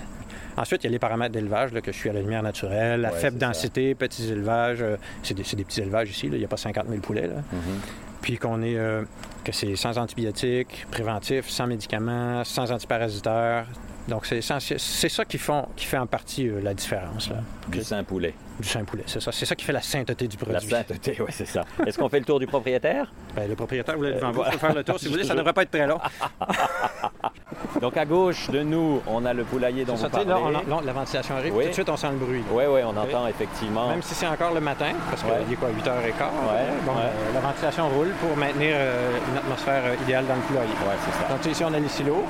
Ensuite, 0.57 0.85
il 0.85 0.87
y 0.87 0.89
a 0.89 0.93
les 0.93 0.99
paramètres 0.99 1.33
d'élevage, 1.33 1.71
que 1.73 1.93
je 1.93 1.97
suis 1.97 2.09
à 2.09 2.13
la 2.13 2.21
lumière 2.21 2.43
naturelle, 2.43 3.01
la 3.03 3.13
Ouais, 3.13 3.19
faible 3.19 3.39
ça. 3.41 3.47
densité, 3.49 3.95
petits 3.95 4.31
élevages. 4.31 4.79
euh, 4.81 4.97
c'est 5.23 5.35
des, 5.35 5.43
petits 5.65 5.81
élevages 5.81 6.11
ici, 6.11 6.29
là, 6.29 6.37
il 6.37 6.39
n'y 6.39 6.45
a 6.45 6.49
pas 6.49 6.57
50 6.57 6.87
000 6.89 7.01
poulets. 7.01 7.27
Là 7.27 7.35
Mhm. 7.53 7.81
puis 8.23 8.39
qu'on 8.39 8.61
est 8.63 8.77
euh, 8.77 9.03
que 9.45 9.53
c'est 9.53 9.77
sans 9.77 9.99
antibiotiques, 9.99 10.87
préventif, 10.91 11.49
sans 11.49 11.67
médicaments, 11.69 12.43
sans 12.45 12.73
antiparasitaires. 12.73 13.67
Donc 14.09 14.25
c'est 14.27 14.41
ça 14.41 15.25
qui 15.25 15.39
font 15.39 15.67
qui 15.77 15.85
fait 15.85 15.99
en 15.99 16.07
partie 16.07 16.49
euh, 16.49 16.61
la 16.63 16.75
différence 16.75 17.29
là, 17.29 17.37
Du 17.69 17.83
saint 17.83 18.05
poulet. 18.05 18.35
du 18.61 18.69
saint 18.69 18.85
poulet. 18.85 19.03
C'est 19.07 19.21
ça, 19.21 19.33
c'est 19.33 19.47
ça 19.47 19.55
qui 19.57 19.65
fait 19.65 19.73
la 19.73 19.83
sainteté 19.83 20.29
du 20.29 20.37
produit. 20.37 20.55
La 20.55 20.61
sainteté, 20.61 21.17
oui, 21.21 21.27
c'est 21.31 21.45
ça. 21.47 21.65
Est-ce 21.85 21.99
qu'on 21.99 22.09
fait 22.09 22.21
le 22.21 22.25
tour 22.25 22.39
du 22.39 22.47
propriétaire? 22.47 23.11
Ben, 23.35 23.49
le 23.49 23.57
propriétaire 23.57 23.97
voulait 23.97 24.13
devant 24.15 24.29
Euh, 24.29 24.33
vous, 24.33 24.45
je 24.45 24.51
peux 24.53 24.59
faire 24.59 24.75
le 24.75 24.85
tour 24.85 24.99
si 24.99 25.07
vous 25.07 25.13
voulez, 25.13 25.25
ça 25.25 25.31
Toujours. 25.31 25.39
devrait 25.41 25.53
pas 25.55 25.63
être 25.63 25.71
très 25.73 25.87
long. 25.89 25.99
Donc, 27.81 27.97
à 27.97 28.05
gauche 28.05 28.49
de 28.51 28.63
nous, 28.63 29.03
on 29.07 29.25
a 29.25 29.35
le 29.35 29.45
poulailler 29.45 29.85
dont 29.85 29.95
vous 29.95 30.09
parlez. 30.09 30.25
là, 30.27 30.39
on- 30.71 30.81
la 30.81 30.93
ventilation 30.93 31.37
arrive, 31.37 31.55
Oui. 31.55 31.65
tout 31.65 31.69
de 31.71 31.75
suite 31.75 31.89
on 31.89 31.97
sent 31.97 32.11
le 32.11 32.17
bruit. 32.19 32.41
là. 32.41 32.45
Oui, 32.53 32.65
oui, 32.69 32.81
on 32.85 32.97
entend 32.97 33.27
effectivement. 33.27 33.89
Même 33.89 34.03
si 34.03 34.15
c'est 34.15 34.27
encore 34.27 34.55
le 34.55 34.61
matin, 34.61 34.93
parce 35.11 35.23
qu'il 35.23 35.31
Ouais. 35.33 35.39
est 35.53 35.57
quoi, 35.57 35.69
8h15, 35.71 36.31
Ouais, 36.49 36.67
bon, 36.85 36.93
ouais. 36.93 36.99
euh, 37.03 37.35
la 37.35 37.41
ventilation 37.41 37.89
roule 37.89 38.13
pour 38.21 38.37
maintenir 38.37 38.71
euh, 38.75 39.19
une 39.33 39.39
atmosphère 39.39 39.83
idéale 40.03 40.27
dans 40.27 40.37
le 40.37 40.41
poulailler. 40.43 40.71
Oui, 40.87 40.95
c'est 41.05 41.23
ça. 41.27 41.29
Donc, 41.33 41.45
ici, 41.47 41.65
on 41.65 41.75
a 41.75 41.79
les 41.79 41.89
silos 41.89 42.25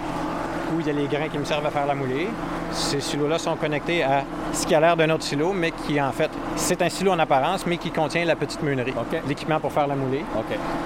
où 0.74 0.80
il 0.80 0.86
y 0.86 0.90
a 0.90 0.92
les 0.92 1.06
grains 1.06 1.28
qui 1.28 1.38
me 1.38 1.44
servent 1.44 1.66
à 1.66 1.70
faire 1.70 1.86
la 1.86 1.94
moulée. 1.94 2.28
Ces 2.72 3.00
silos-là 3.00 3.38
sont 3.38 3.56
connectés 3.56 4.02
à 4.02 4.24
ce 4.52 4.66
qui 4.66 4.74
a 4.74 4.80
l'air 4.80 4.96
d'un 4.96 5.08
autre 5.10 5.22
silo, 5.24 5.52
mais 5.54 5.70
qui, 5.70 6.00
en 6.00 6.12
fait, 6.12 6.30
c'est 6.56 6.82
un 6.82 6.88
silo 6.88 7.12
en 7.12 7.18
apparence, 7.18 7.66
mais 7.66 7.76
qui 7.78 7.90
contient 7.90 8.24
la 8.24 8.36
petite 8.36 8.62
meunerie, 8.62 8.92
l'équipement 9.28 9.60
pour 9.60 9.72
faire 9.72 9.86
la 9.86 9.94
moulée. 9.96 10.24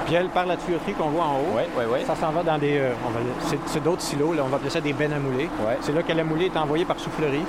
Puis 0.07 0.15
elle, 0.15 0.29
par 0.29 0.47
la 0.47 0.57
tuyauterie 0.57 0.93
qu'on 0.95 1.09
voit 1.09 1.25
en 1.25 1.35
haut, 1.37 1.57
oui, 1.57 1.85
oui. 1.93 1.99
ça 2.07 2.15
s'en 2.17 2.31
va 2.31 2.43
dans 2.43 2.59
des... 2.59 2.79
euh, 2.79 2.93
on 3.07 3.11
va- 3.11 3.57
c'est, 3.67 3.83
d'autres 3.83 4.03
silos, 4.03 4.33
là, 4.35 4.43
on 4.45 4.49
va 4.49 4.57
appeler 4.57 4.71
ça 4.71 4.81
des 4.81 4.93
bennes 4.93 5.13
à 5.13 5.19
mouler. 5.19 5.49
Ouais. 5.67 5.77
C'est 5.81 5.93
là 5.93 6.03
que 6.03 6.13
la 6.13 6.25
moulée 6.25 6.47
est 6.47 6.57
envoyée 6.57 6.85
par 6.85 6.99
soufflerie. 6.99 7.43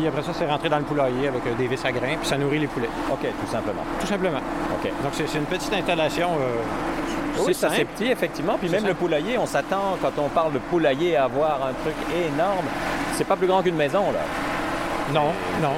Puis 0.00 0.08
après 0.08 0.22
ça, 0.22 0.30
c'est 0.32 0.46
rentré 0.46 0.70
dans 0.70 0.78
le 0.78 0.84
poulailler 0.84 1.28
avec 1.28 1.46
euh, 1.46 1.52
des 1.58 1.66
vis 1.66 1.84
à 1.84 1.92
grains, 1.92 2.16
puis 2.18 2.26
ça 2.26 2.38
nourrit 2.38 2.58
les 2.58 2.66
poulets, 2.68 2.88
OK, 3.12 3.20
tout 3.20 3.52
simplement. 3.52 3.82
tout 4.00 4.06
simplement. 4.06 4.38
OK. 4.38 4.90
Donc, 5.02 5.12
c'est, 5.12 5.36
une 5.38 5.44
petite 5.44 5.72
installation... 5.74 6.30
euh, 6.40 7.42
Oui, 7.44 7.52
c'est 7.52 7.68
ça 7.68 7.68
c'est 7.76 7.84
petit, 7.84 8.06
effectivement. 8.10 8.56
Puis 8.58 8.70
même 8.70 8.86
le 8.86 8.94
poulailler, 8.94 9.36
on 9.36 9.44
s'attend, 9.44 9.98
quand 10.00 10.12
on 10.16 10.28
parle 10.30 10.54
de 10.54 10.58
poulailler, 10.58 11.16
à 11.18 11.24
avoir 11.24 11.60
un 11.66 11.74
truc 11.84 11.94
énorme. 12.16 12.64
C'est 13.12 13.24
pas 13.24 13.36
plus 13.36 13.46
grand 13.46 13.60
qu'une 13.62 13.76
maison, 13.76 14.10
là. 14.10 14.20
Non, 15.12 15.32
non. 15.60 15.74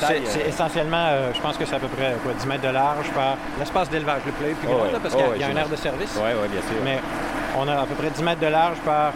c'est 0.00 0.16
euh, 0.40 0.48
essentiellement, 0.48 1.06
euh, 1.08 1.32
je 1.34 1.40
pense 1.42 1.58
que 1.58 1.66
c'est 1.66 1.74
à 1.76 1.78
peu 1.78 1.88
près 1.88 2.16
quoi, 2.22 2.32
10 2.32 2.46
mètres 2.46 2.62
de 2.66 2.72
large 2.72 3.10
par 3.10 3.36
l'espace 3.58 3.90
d'élevage. 3.90 4.22
Le 4.24 4.32
poulailler 4.32 4.54
est 4.54 4.58
plus 4.58 4.68
Oh 4.72 4.76
grand, 4.78 4.84
là, 4.86 4.98
parce 5.02 5.12
Oh 5.14 5.18
qu'il 5.18 5.26
y 5.26 5.28
a- 5.28 5.30
ouais, 5.32 5.36
il 5.36 5.40
y 5.42 5.44
a 5.44 5.48
un 5.48 5.56
air 5.60 5.68
de 5.68 5.76
service. 5.76 6.14
Oui, 6.16 6.30
oui, 6.40 6.48
bien 6.48 6.60
sûr. 6.62 6.80
Mais 6.82 6.98
on 7.58 7.68
a 7.68 7.82
à 7.82 7.84
peu 7.84 7.94
près 7.94 8.08
10 8.08 8.22
mètres 8.22 8.40
de 8.40 8.46
large 8.46 8.78
par, 8.86 9.12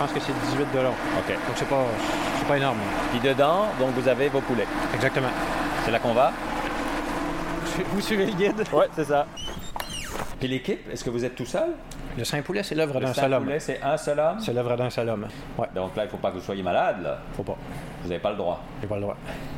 pense 0.00 0.12
que 0.12 0.20
c'est 0.20 0.32
18 0.32 0.72
de 0.74 0.80
long. 0.80 0.94
OK. 1.18 1.28
Donc 1.28 1.56
c'est 1.56 1.68
pas, 1.68 1.84
c'est 2.38 2.48
pas 2.48 2.56
énorme. 2.56 2.78
Puis 3.10 3.20
dedans, 3.20 3.66
donc 3.78 3.90
vous 3.90 4.08
avez 4.08 4.30
vos 4.30 4.40
poulets. 4.40 4.66
Exactement. 4.94 5.28
C'est 5.84 5.90
là 5.90 5.98
qu'on 5.98 6.14
va? 6.14 6.32
Vous 7.92 8.00
suivez 8.00 8.26
le 8.26 8.32
guide? 8.32 8.64
Oui, 8.72 8.84
c'est 8.96 9.04
ça. 9.04 9.26
Puis 10.38 10.48
l'équipe, 10.48 10.90
est-ce 10.90 11.04
que 11.04 11.10
vous 11.10 11.24
êtes 11.24 11.34
tout 11.34 11.44
seul? 11.44 11.70
Le 12.16 12.24
Saint-Poulet, 12.24 12.62
c'est 12.62 12.74
l'œuvre 12.74 12.98
Le 12.98 13.06
d'un 13.06 13.12
seul 13.12 13.32
homme. 13.32 13.42
Saint-Poulet, 13.42 13.60
c'est 13.60 13.80
un 13.82 13.96
seul 13.96 14.18
homme? 14.18 14.40
C'est 14.40 14.52
l'œuvre 14.54 14.76
d'un 14.76 14.90
seul 14.90 15.08
homme. 15.08 15.26
Ouais, 15.58 15.68
Donc 15.74 15.94
là, 15.96 16.02
il 16.04 16.06
ne 16.06 16.10
faut 16.10 16.16
pas 16.16 16.30
que 16.30 16.36
vous 16.36 16.42
soyez 16.44 16.62
malade, 16.62 17.02
là. 17.02 17.18
faut 17.36 17.42
pas. 17.42 17.56
Vous 18.02 18.08
n'avez 18.08 18.20
pas 18.20 18.30
le 18.30 18.36
droit. 18.36 18.62
J'ai 18.80 18.86
pas 18.86 18.94
le 18.96 19.02
droit. 19.02 19.16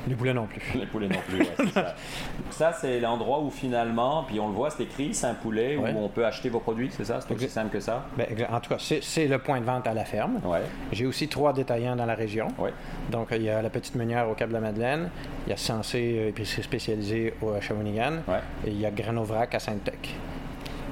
Les 0.08 0.14
poulets 0.14 0.34
non 0.34 0.46
plus. 0.46 0.62
Les 0.74 0.86
poulets 0.86 1.08
non 1.08 1.18
plus, 1.28 1.38
ouais, 1.40 1.48
c'est 1.56 1.68
ça. 1.68 1.94
Ça, 2.50 2.72
c'est 2.72 3.00
l'endroit 3.00 3.40
où 3.40 3.50
finalement, 3.50 4.24
puis 4.24 4.38
on 4.40 4.48
le 4.48 4.54
voit, 4.54 4.70
c'est 4.70 4.82
écrit 4.82 5.14
Saint-Poulet, 5.14 5.76
Ouais. 5.76 5.92
où 5.92 5.98
on 6.04 6.08
peut 6.08 6.24
acheter 6.26 6.48
vos 6.48 6.60
produits, 6.60 6.90
c'est 6.90 7.04
ça? 7.04 7.20
C'est 7.20 7.32
aussi 7.34 7.48
simple 7.48 7.70
que 7.70 7.80
ça? 7.80 8.04
Ben, 8.16 8.26
en 8.52 8.60
tout 8.60 8.68
cas, 8.68 8.76
c'est 8.78 9.02
c'est 9.02 9.26
le 9.26 9.38
point 9.38 9.60
de 9.60 9.64
vente 9.64 9.86
à 9.86 9.94
la 9.94 10.04
ferme. 10.04 10.40
Ouais. 10.44 10.60
J'ai 10.92 11.06
aussi 11.06 11.28
trois 11.28 11.52
détaillants 11.52 11.96
dans 11.96 12.04
la 12.06 12.14
région. 12.14 12.48
Ouais. 12.58 12.72
Donc, 13.10 13.28
il 13.32 13.42
y 13.42 13.48
a 13.50 13.62
la 13.62 13.70
Petite 13.70 13.94
Meunière 13.94 14.28
au 14.28 14.34
Cap-de-la-Madeleine, 14.34 15.08
il 15.46 15.50
y 15.50 15.52
a 15.52 15.56
Sensé 15.56 16.16
euh, 16.18 16.28
épicerie 16.28 16.62
spécialisée 16.62 17.34
au 17.40 17.58
Shawinigan, 17.60 18.18
Ouais. 18.28 18.40
et 18.66 18.70
il 18.70 18.80
y 18.80 18.86
a 18.86 18.90
Granovrac 18.90 19.54
à 19.54 19.58
Sainte-Tech. 19.60 20.14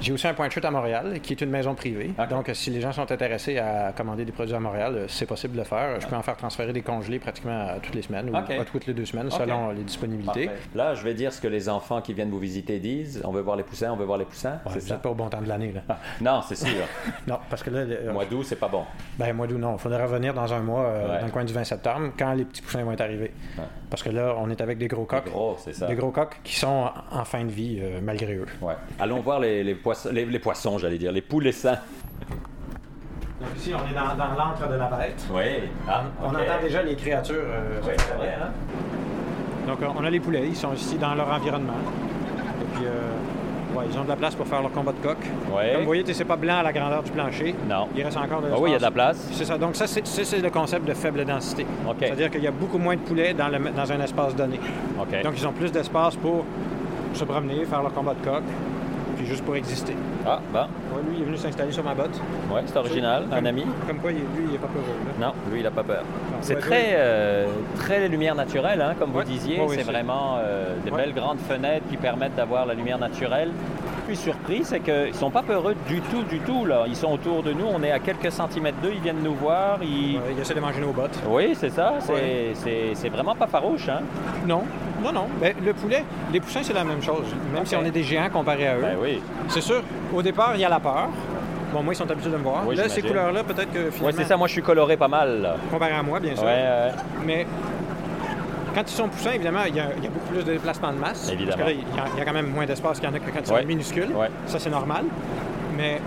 J'ai 0.00 0.12
aussi 0.12 0.26
un 0.26 0.34
point 0.34 0.46
de 0.48 0.52
chute 0.52 0.64
à 0.64 0.70
Montréal, 0.70 1.20
qui 1.22 1.34
est 1.34 1.40
une 1.42 1.50
maison 1.50 1.74
privée. 1.74 2.12
Donc, 2.30 2.50
si 2.54 2.70
les 2.70 2.80
gens 2.80 2.92
sont 2.92 3.10
intéressés 3.12 3.58
à 3.58 3.92
commander 3.94 4.24
des 4.24 4.32
produits 4.32 4.54
à 4.54 4.60
Montréal, 4.60 4.94
euh, 4.96 5.04
c'est 5.08 5.26
possible 5.26 5.52
de 5.54 5.58
le 5.58 5.64
faire. 5.64 6.00
Je 6.00 6.06
peux 6.06 6.16
en 6.16 6.22
faire 6.22 6.36
transférer 6.36 6.72
des 6.72 6.80
congelés 6.82 7.18
pratiquement 7.18 7.66
à 7.68 7.80
toutes 7.80 7.94
les 7.94 8.02
semaines, 8.02 8.30
ou 8.30 8.36
à 8.36 8.64
toutes 8.64 8.86
les 8.86 8.94
deux 8.94 9.04
semaines, 9.04 9.30
selon 9.30 9.70
les 9.70 9.82
disponibilités. 9.82 10.46
Parfait. 10.46 10.60
Là, 10.74 10.94
je 10.94 11.04
vais 11.04 11.12
dire 11.14 11.32
ce 11.32 11.40
que 11.40 11.48
les 11.48 11.68
enfants 11.68 12.00
qui 12.00 12.14
viennent 12.14 12.30
vous 12.30 12.38
visiter 12.38 12.78
disent. 12.78 13.20
On 13.24 13.30
veut 13.32 13.42
voir 13.42 13.56
les 13.56 13.62
poussins, 13.62 13.90
on 13.92 13.96
veut 13.96 14.04
voir 14.06 14.18
les 14.18 14.24
poussins. 14.24 14.58
Ouais, 14.64 14.72
c'est 14.74 14.80
ça? 14.80 14.96
pas 14.96 15.10
au 15.10 15.14
bon 15.14 15.28
temps 15.28 15.42
de 15.42 15.48
l'année. 15.48 15.72
là. 15.72 15.98
Non, 16.20 16.40
c'est 16.48 16.54
sûr. 16.56 16.68
non, 17.26 17.38
parce 17.50 17.62
que 17.62 17.70
là, 17.70 17.84
le- 17.84 18.12
Mois 18.12 18.24
d'août, 18.24 18.44
c'est 18.44 18.56
pas 18.58 18.68
bon. 18.68 18.84
Ben, 19.18 19.32
mois 19.34 19.46
d'août, 19.46 19.58
non. 19.58 19.74
Il 19.74 19.78
faudrait 19.80 20.02
revenir 20.02 20.32
dans 20.34 20.52
un 20.52 20.60
mois, 20.60 20.84
euh, 20.84 21.10
Ouais. 21.12 21.20
dans 21.20 21.26
le 21.26 21.32
coin 21.32 21.44
du 21.44 21.52
20 21.52 21.64
septembre, 21.64 22.12
quand 22.18 22.32
les 22.32 22.44
petits 22.44 22.62
poussins 22.62 22.82
vont 22.84 22.92
être 22.92 23.00
arrivés. 23.02 23.32
Ouais. 23.58 23.64
Parce 23.90 24.02
que 24.02 24.08
là, 24.10 24.34
on 24.38 24.48
est 24.50 24.60
avec 24.60 24.78
des 24.78 24.88
gros 24.88 25.04
coqs. 25.04 25.26
Gros, 25.26 25.56
c'est 25.58 25.74
ça. 25.74 25.86
Des 25.86 25.94
gros 25.94 26.10
coqs 26.10 26.36
qui 26.44 26.56
sont 26.56 26.88
en 27.10 27.24
fin 27.24 27.44
de 27.44 27.50
vie, 27.50 27.78
euh, 27.82 28.00
malgré 28.02 28.34
eux. 28.36 28.46
Allons 28.98 29.20
voir 29.20 29.40
les, 29.40 29.62
les 29.64 29.74
poissons, 29.74 29.89
les, 30.12 30.24
les 30.26 30.38
poissons, 30.38 30.78
j'allais 30.78 30.98
dire, 30.98 31.12
les 31.12 31.20
poulets 31.22 31.52
sains. 31.52 31.78
Donc 33.40 33.50
ici, 33.56 33.72
on 33.74 33.90
est 33.90 33.94
dans, 33.94 34.14
dans 34.16 34.34
l'antre 34.34 34.68
de 34.68 34.74
la 34.74 34.86
bête. 34.86 35.24
Oui. 35.32 35.68
Ah, 35.88 36.02
On 36.22 36.28
entend 36.28 36.60
déjà 36.62 36.82
les 36.82 36.94
créatures. 36.94 37.34
euh, 37.36 37.80
Ouais, 37.86 37.96
c'est 37.98 38.14
vrai, 38.16 38.36
hein? 38.40 38.48
Donc, 39.66 39.82
euh, 39.82 39.86
on 39.98 40.04
a 40.04 40.10
les 40.10 40.20
poulets, 40.20 40.46
ils 40.48 40.56
sont 40.56 40.72
ici 40.74 40.96
dans 40.96 41.14
leur 41.14 41.28
environnement. 41.32 41.72
Et 42.60 42.76
puis, 42.76 42.84
euh, 42.86 43.78
ouais, 43.78 43.84
ils 43.90 43.98
ont 43.98 44.04
de 44.04 44.08
la 44.08 44.16
place 44.16 44.34
pour 44.34 44.46
faire 44.46 44.60
leur 44.60 44.72
combat 44.72 44.92
de 44.92 44.98
coq. 44.98 45.16
Ouais. 45.54 45.70
Comme 45.72 45.80
vous 45.82 45.86
voyez, 45.86 46.04
c'est 46.12 46.24
pas 46.24 46.36
blanc 46.36 46.58
à 46.58 46.62
la 46.62 46.72
grandeur 46.72 47.02
du 47.02 47.10
plancher. 47.12 47.54
Non. 47.68 47.88
Il 47.96 48.02
reste 48.02 48.16
encore 48.16 48.42
de 48.42 48.48
Ah 48.52 48.56
oui, 48.58 48.70
il 48.70 48.72
y 48.72 48.74
a 48.74 48.78
de 48.78 48.82
la 48.82 48.88
l'espace. 48.90 49.16
place. 49.24 49.28
C'est 49.38 49.44
ça. 49.44 49.56
Donc, 49.58 49.76
ça, 49.76 49.86
c'est 49.86 50.06
ça, 50.06 50.24
c'est 50.24 50.40
le 50.40 50.50
concept 50.50 50.86
de 50.86 50.92
faible 50.94 51.24
densité. 51.24 51.64
OK. 51.88 51.96
C'est-à-dire 52.00 52.30
qu'il 52.30 52.42
y 52.42 52.46
a 52.48 52.50
beaucoup 52.50 52.78
moins 52.78 52.96
de 52.96 53.00
poulets 53.00 53.32
dans, 53.32 53.48
le- 53.48 53.70
dans 53.70 53.90
un 53.92 54.00
espace 54.00 54.34
donné. 54.34 54.60
OK. 55.00 55.22
Donc, 55.22 55.34
ils 55.36 55.46
ont 55.46 55.52
plus 55.52 55.70
d'espace 55.72 56.16
pour 56.16 56.44
se 57.14 57.24
promener, 57.24 57.64
faire 57.64 57.82
leur 57.82 57.92
combat 57.94 58.14
de 58.14 58.24
coq, 58.24 58.42
puis 59.20 59.28
juste 59.28 59.44
pour 59.44 59.54
exister. 59.56 59.94
Ah. 60.26 60.40
Ouais, 60.54 60.60
lui, 61.08 61.16
il 61.16 61.22
est 61.22 61.24
venu 61.26 61.36
s'installer 61.36 61.72
sur 61.72 61.84
ma 61.84 61.94
botte. 61.94 62.18
Ouais, 62.50 62.62
c'est 62.66 62.76
original. 62.76 63.24
Un 63.30 63.44
ami. 63.44 63.64
Comme 63.86 63.98
quoi, 63.98 64.10
lui, 64.12 64.20
il 64.48 64.54
est 64.54 64.58
pas 64.58 64.66
peureux. 64.66 64.84
là. 65.20 65.26
Non, 65.26 65.32
lui, 65.50 65.60
il 65.60 65.62
n'a 65.62 65.70
pas 65.70 65.82
peur. 65.82 66.02
C'est 66.40 66.54
ouais, 66.54 66.60
très, 66.60 66.88
euh, 66.94 67.46
très 67.76 68.08
lumière 68.08 68.34
naturelle, 68.34 68.80
hein, 68.80 68.94
comme 68.98 69.14
Ouais. 69.14 69.24
vous 69.24 69.30
disiez. 69.30 69.58
Ouais, 69.60 69.66
oui, 69.68 69.76
c'est 69.78 69.84
vraiment 69.90 70.38
euh, 70.38 70.74
des 70.84 70.90
belles 70.90 71.12
grandes 71.14 71.40
fenêtres 71.40 71.86
qui 71.90 71.96
permettent 71.96 72.34
d'avoir 72.36 72.64
la 72.66 72.74
lumière 72.74 72.98
naturelle. 72.98 73.50
Suis 74.10 74.24
surpris, 74.32 74.62
c'est 74.64 74.80
qu'ils 74.80 75.08
ne 75.08 75.12
sont 75.12 75.30
pas 75.30 75.42
peureux 75.42 75.76
du 75.86 76.00
tout, 76.00 76.24
du 76.24 76.40
tout. 76.40 76.64
Là. 76.66 76.82
Ils 76.88 76.96
sont 76.96 77.12
autour 77.12 77.44
de 77.44 77.52
nous, 77.52 77.64
on 77.72 77.80
est 77.84 77.92
à 77.92 78.00
quelques 78.00 78.32
centimètres 78.32 78.78
d'eux, 78.82 78.90
ils 78.92 79.00
viennent 79.00 79.22
nous 79.22 79.34
voir. 79.34 79.78
Ils... 79.82 80.16
Ouais, 80.16 80.32
il 80.32 80.40
essaie 80.40 80.52
de 80.54 80.58
manger 80.60 80.80
nos 80.80 80.90
bottes. 80.92 81.16
Oui, 81.28 81.54
c'est 81.54 81.70
ça. 81.70 81.94
C'est 82.00 82.12
Ouais. 82.12 83.08
vraiment 83.12 83.36
pas 83.36 83.46
farouche. 83.46 83.88
Hein? 83.88 84.00
Non, 84.48 84.62
non, 85.04 85.12
non. 85.12 85.26
Ben, 85.40 85.54
le 85.64 85.72
poulet, 85.74 86.02
les 86.32 86.40
poussins, 86.40 86.62
c'est 86.64 86.72
la 86.72 86.82
même 86.82 87.00
chose. 87.00 87.26
Même 87.54 87.64
si 87.64 87.76
on 87.76 87.84
est 87.84 87.92
des 87.92 88.02
géants 88.02 88.30
comparés 88.32 88.66
à 88.66 88.76
eux. 88.78 88.82
Ben 88.82 88.96
oui. 89.00 89.22
C'est 89.46 89.60
sûr, 89.60 89.80
au 90.12 90.22
départ, 90.22 90.52
il 90.56 90.60
y 90.60 90.64
a 90.64 90.68
la 90.68 90.80
peur. 90.80 91.08
Bon, 91.72 91.84
moi, 91.84 91.94
ils 91.94 91.96
sont 91.96 92.10
habitués 92.10 92.30
de 92.32 92.36
me 92.36 92.42
voir. 92.42 92.64
Oui, 92.66 92.74
là, 92.74 92.88
ces 92.88 93.00
couleurs-là, 93.00 93.44
peut-être 93.44 93.72
que 93.72 93.92
finalement, 93.92 94.18
c'est 94.18 94.24
ça. 94.24 94.36
Moi, 94.36 94.48
je 94.48 94.54
suis 94.54 94.62
coloré 94.62 94.96
pas 94.96 95.06
mal. 95.06 95.40
là. 95.40 95.54
comparé 95.70 95.92
à 95.92 96.02
moi, 96.02 96.18
bien 96.18 96.34
sûr. 96.34 96.42
Ouais, 96.44 96.50
ouais. 96.50 96.92
Mais 97.24 97.46
quand 98.74 98.82
ils 98.82 98.94
sont 98.94 99.08
poussins, 99.08 99.32
évidemment, 99.32 99.64
il 99.66 99.74
y, 99.76 99.80
a, 99.80 99.88
il 99.96 100.04
y 100.04 100.06
a 100.06 100.10
beaucoup 100.10 100.28
plus 100.32 100.44
de 100.44 100.52
déplacement 100.52 100.92
de 100.92 100.98
masse. 100.98 101.28
Évidemment. 101.32 101.56
Parce 101.58 101.70
que 101.70 101.76
là, 101.76 101.82
il 101.90 101.96
y 101.96 102.00
a, 102.00 102.04
il 102.14 102.18
y 102.18 102.22
a 102.22 102.24
quand 102.24 102.32
même 102.32 102.50
moins 102.50 102.66
d'espace 102.66 103.00
qu'il 103.00 103.08
y 103.08 103.12
en 103.12 103.14
a 103.14 103.18
que 103.18 103.30
quand 103.30 103.40
ils 103.46 103.52
Ouais. 103.52 103.60
sont 103.62 103.66
minuscules. 103.66 104.12
Ouais. 104.14 104.28
Ça, 104.46 104.58
c'est 104.58 104.70
normal. 104.70 105.04
Mais 105.76 106.00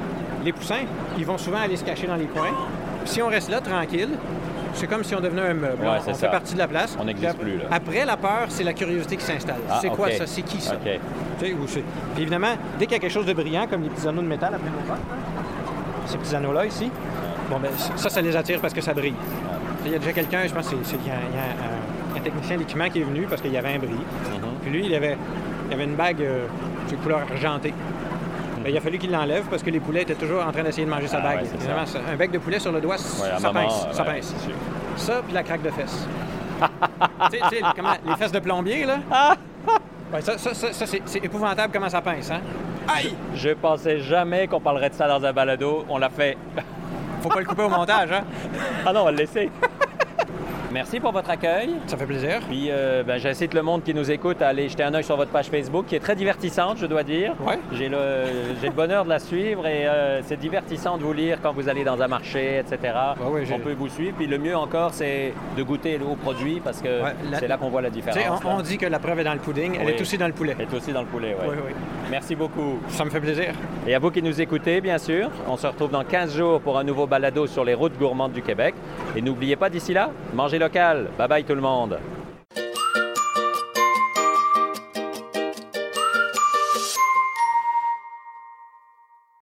les 0.43 0.51
poussins, 0.53 0.81
ils 1.17 1.25
vont 1.25 1.37
souvent 1.37 1.59
aller 1.59 1.77
se 1.77 1.83
cacher 1.83 2.07
dans 2.07 2.15
les 2.15 2.25
coins. 2.25 2.51
Si 3.05 3.21
on 3.21 3.27
reste 3.27 3.49
là, 3.49 3.59
tranquille, 3.61 4.09
c'est 4.73 4.87
comme 4.87 5.03
si 5.03 5.13
on 5.15 5.19
devenait 5.19 5.41
un 5.41 5.53
meuble. 5.53 5.83
Ouais, 5.83 5.97
on 6.07 6.13
ça. 6.13 6.13
fait 6.13 6.29
partie 6.31 6.53
de 6.53 6.59
la 6.59 6.67
place. 6.67 6.97
On 6.99 7.03
n'existe 7.05 7.37
plus, 7.37 7.57
là. 7.57 7.65
Après 7.71 8.05
la 8.05 8.17
peur, 8.17 8.45
c'est 8.49 8.63
la 8.63 8.73
curiosité 8.73 9.17
qui 9.17 9.25
s'installe. 9.25 9.57
Ah, 9.69 9.79
c'est 9.81 9.89
quoi 9.89 10.09
ça? 10.11 10.25
C'est 10.25 10.41
qui 10.41 10.59
ça? 10.61 10.73
OK. 10.75 10.89
Tu 11.39 11.45
sais, 11.45 11.53
ou 11.53 11.67
c'est- 11.67 11.83
Puis 12.13 12.21
évidemment, 12.23 12.53
dès 12.79 12.85
qu'il 12.85 12.93
y 12.93 12.97
a 12.97 12.99
quelque 12.99 13.11
chose 13.11 13.25
de 13.25 13.33
brillant, 13.33 13.67
comme 13.69 13.83
les 13.83 13.89
petits 13.89 14.07
anneaux 14.07 14.21
de 14.21 14.27
métal 14.27 14.53
après 14.55 14.69
nos 14.69 14.93
hein, 14.93 14.97
ces 16.05 16.17
petits 16.17 16.35
anneaux-là 16.35 16.65
ici, 16.65 16.89
bon, 17.49 17.59
ben, 17.59 17.69
ça, 17.97 18.09
ça 18.09 18.21
les 18.21 18.35
attire 18.35 18.59
parce 18.59 18.73
que 18.73 18.81
ça 18.81 18.93
brille. 18.93 19.13
Il 19.85 19.91
y 19.91 19.95
a 19.95 19.99
déjà 19.99 20.13
quelqu'un, 20.13 20.47
je 20.47 20.53
pense, 20.53 20.71
il 20.71 20.77
y 20.77 20.81
a, 20.81 20.97
il 21.05 21.07
y 21.07 21.09
a 21.09 21.13
un, 21.13 21.17
un 21.17 21.82
technicien 22.23 22.57
d'équipement 22.57 22.89
qui 22.89 23.01
est 23.01 23.03
venu 23.03 23.25
parce 23.29 23.41
qu'il 23.41 23.51
y 23.51 23.57
avait 23.57 23.73
un 23.75 23.79
bris. 23.79 23.89
Mhm. 23.89 24.49
Puis 24.61 24.71
lui, 24.71 24.85
il 24.87 24.95
avait, 24.95 25.17
il 25.69 25.73
avait 25.73 25.83
une 25.83 25.95
bague 25.95 26.21
euh, 26.21 26.47
de 26.89 26.95
couleur 26.97 27.21
argentée. 27.31 27.73
Ben, 28.63 28.69
il 28.69 28.77
a 28.77 28.81
fallu 28.81 28.97
qu'il 28.97 29.11
l'enlève 29.11 29.43
parce 29.49 29.61
que 29.61 29.69
les 29.69 29.79
poulets 29.81 30.03
étaient 30.03 30.15
toujours 30.15 30.41
en 30.45 30.51
train 30.51 30.63
d'essayer 30.63 30.85
de 30.85 30.89
manger 30.91 31.07
sa 31.07 31.17
Ah, 31.17 31.21
bague. 31.21 31.41
ouais, 31.41 31.85
ça- 31.85 31.99
un 32.11 32.15
bec 32.15 32.31
de 32.31 32.37
poulet 32.37 32.59
sur 32.59 32.71
le 32.71 32.79
doigt, 32.79 32.95
Ouais, 32.95 33.29
ça 33.37 33.51
maman, 33.51 33.67
pince. 33.67 33.87
ça 33.91 34.03
pince. 34.05 34.33
Ça, 34.95 35.21
puis 35.25 35.33
la 35.33 35.43
craque 35.43 35.63
de 35.63 35.69
fesses. 35.69 36.07
tu 36.61 37.37
sais, 37.37 37.43
tu 37.49 37.55
sais, 37.57 37.61
comment- 37.75 37.95
les 38.07 38.15
fesses 38.15 38.31
de 38.31 38.39
plombier, 38.39 38.85
là? 38.85 38.99
Ouais, 40.13 40.21
ça, 40.21 40.37
ça, 40.37 40.53
ça, 40.53 40.71
ça, 40.71 40.85
c'est, 41.05 41.25
épouvantable 41.25 41.73
comment 41.73 41.89
ça 41.89 41.99
pince, 42.01 42.31
hein? 42.31 42.39
Aïe! 42.87 43.15
Je 43.35 43.49
pensais 43.49 43.99
jamais 43.99 44.47
qu'on 44.47 44.59
parlerait 44.61 44.89
de 44.91 44.95
ça 44.95 45.07
dans 45.07 45.25
un 45.25 45.33
balado. 45.33 45.85
On 45.89 45.97
l'a 45.97 46.09
fait. 46.09 46.37
Faut 47.21 47.29
pas 47.29 47.39
le 47.39 47.45
couper 47.45 47.63
au 47.63 47.69
montage, 47.69 48.11
hein? 48.11 48.23
Ah 48.85 48.93
non, 48.93 49.01
on 49.01 49.05
va 49.05 49.11
le 49.11 49.17
laisser. 49.17 49.49
Merci 50.73 50.99
pour 50.99 51.11
votre 51.11 51.29
accueil. 51.29 51.69
Ça 51.85 51.95
fait 51.97 52.07
plaisir. 52.07 52.39
Puis 52.49 52.69
euh, 52.71 53.03
ben, 53.03 53.19
j'incite 53.19 53.53
le 53.53 53.61
monde 53.61 53.83
qui 53.83 53.93
nous 53.93 54.09
écoute 54.09 54.41
à 54.41 54.47
aller 54.47 54.67
jeter 54.69 54.81
un 54.81 54.91
œil 54.95 55.03
sur 55.03 55.15
votre 55.15 55.29
page 55.29 55.45
Facebook, 55.45 55.85
qui 55.85 55.95
est 55.95 55.99
très 55.99 56.15
divertissante, 56.15 56.79
je 56.79 56.87
dois 56.87 57.03
dire. 57.03 57.35
Ouais. 57.45 57.59
J'ai 57.73 57.89
le, 57.89 57.97
j'ai 58.59 58.67
le 58.69 58.73
bonheur 58.73 59.03
de 59.03 59.09
la 59.09 59.19
suivre 59.19 59.67
et 59.67 59.87
euh, 59.87 60.21
c'est 60.23 60.39
divertissant 60.39 60.97
de 60.97 61.03
vous 61.03 61.13
lire 61.13 61.37
quand 61.43 61.53
vous 61.53 61.69
allez 61.69 61.83
dans 61.83 62.01
un 62.01 62.07
marché, 62.07 62.57
etc. 62.57 62.91
ouais, 63.21 63.43
on 63.53 63.59
peut 63.59 63.73
vous 63.73 63.87
suivre. 63.87 64.15
Puis 64.17 64.25
le 64.25 64.39
mieux 64.39 64.55
encore, 64.57 64.95
c'est 64.95 65.33
de 65.55 65.61
goûter 65.61 65.99
aux 65.99 66.15
produits 66.15 66.59
parce 66.59 66.81
que 66.81 66.87
la- 67.29 67.37
c'est 67.37 67.47
là 67.47 67.57
qu'on 67.57 67.69
voit 67.69 67.83
la 67.83 67.91
différence. 67.91 68.41
on, 68.43 68.61
dit 68.61 68.79
que 68.79 68.87
la 68.87 68.97
preuve 68.97 69.19
est 69.19 69.23
dans 69.25 69.33
le 69.33 69.39
pudding, 69.39 69.77
elle 69.79 69.89
est 69.89 70.01
aussi 70.01 70.17
dans 70.17 70.27
le 70.27 70.33
poulet. 70.33 70.55
Elle 70.57 70.65
est 70.65 70.75
aussi 70.75 70.91
dans 70.91 71.01
le 71.01 71.07
poulet. 71.07 71.37
Oui, 71.39 71.55
oui. 71.67 71.73
Merci 72.09 72.35
beaucoup. 72.35 72.79
Ça 72.87 73.05
me 73.05 73.11
fait 73.11 73.19
plaisir. 73.21 73.53
Et 73.85 73.93
à 73.93 73.99
vous 73.99 74.09
qui 74.09 74.23
nous 74.23 74.41
écoutez, 74.41 74.81
bien 74.81 74.97
sûr, 74.97 75.29
on 75.47 75.55
se 75.55 75.67
retrouve 75.67 75.91
dans 75.91 76.03
15 76.03 76.35
jours 76.35 76.61
pour 76.61 76.79
un 76.79 76.83
nouveau 76.83 77.05
balado 77.05 77.45
sur 77.45 77.63
les 77.63 77.75
routes 77.75 77.97
gourmandes 77.99 78.31
du 78.31 78.41
Québec. 78.41 78.73
Et 79.15 79.21
n'oubliez 79.21 79.55
pas 79.55 79.69
d'ici 79.69 79.93
là, 79.93 80.09
mangez 80.33 80.57
Bye 81.17 81.27
bye 81.27 81.43
tout 81.43 81.55
le 81.55 81.61
monde. 81.61 81.99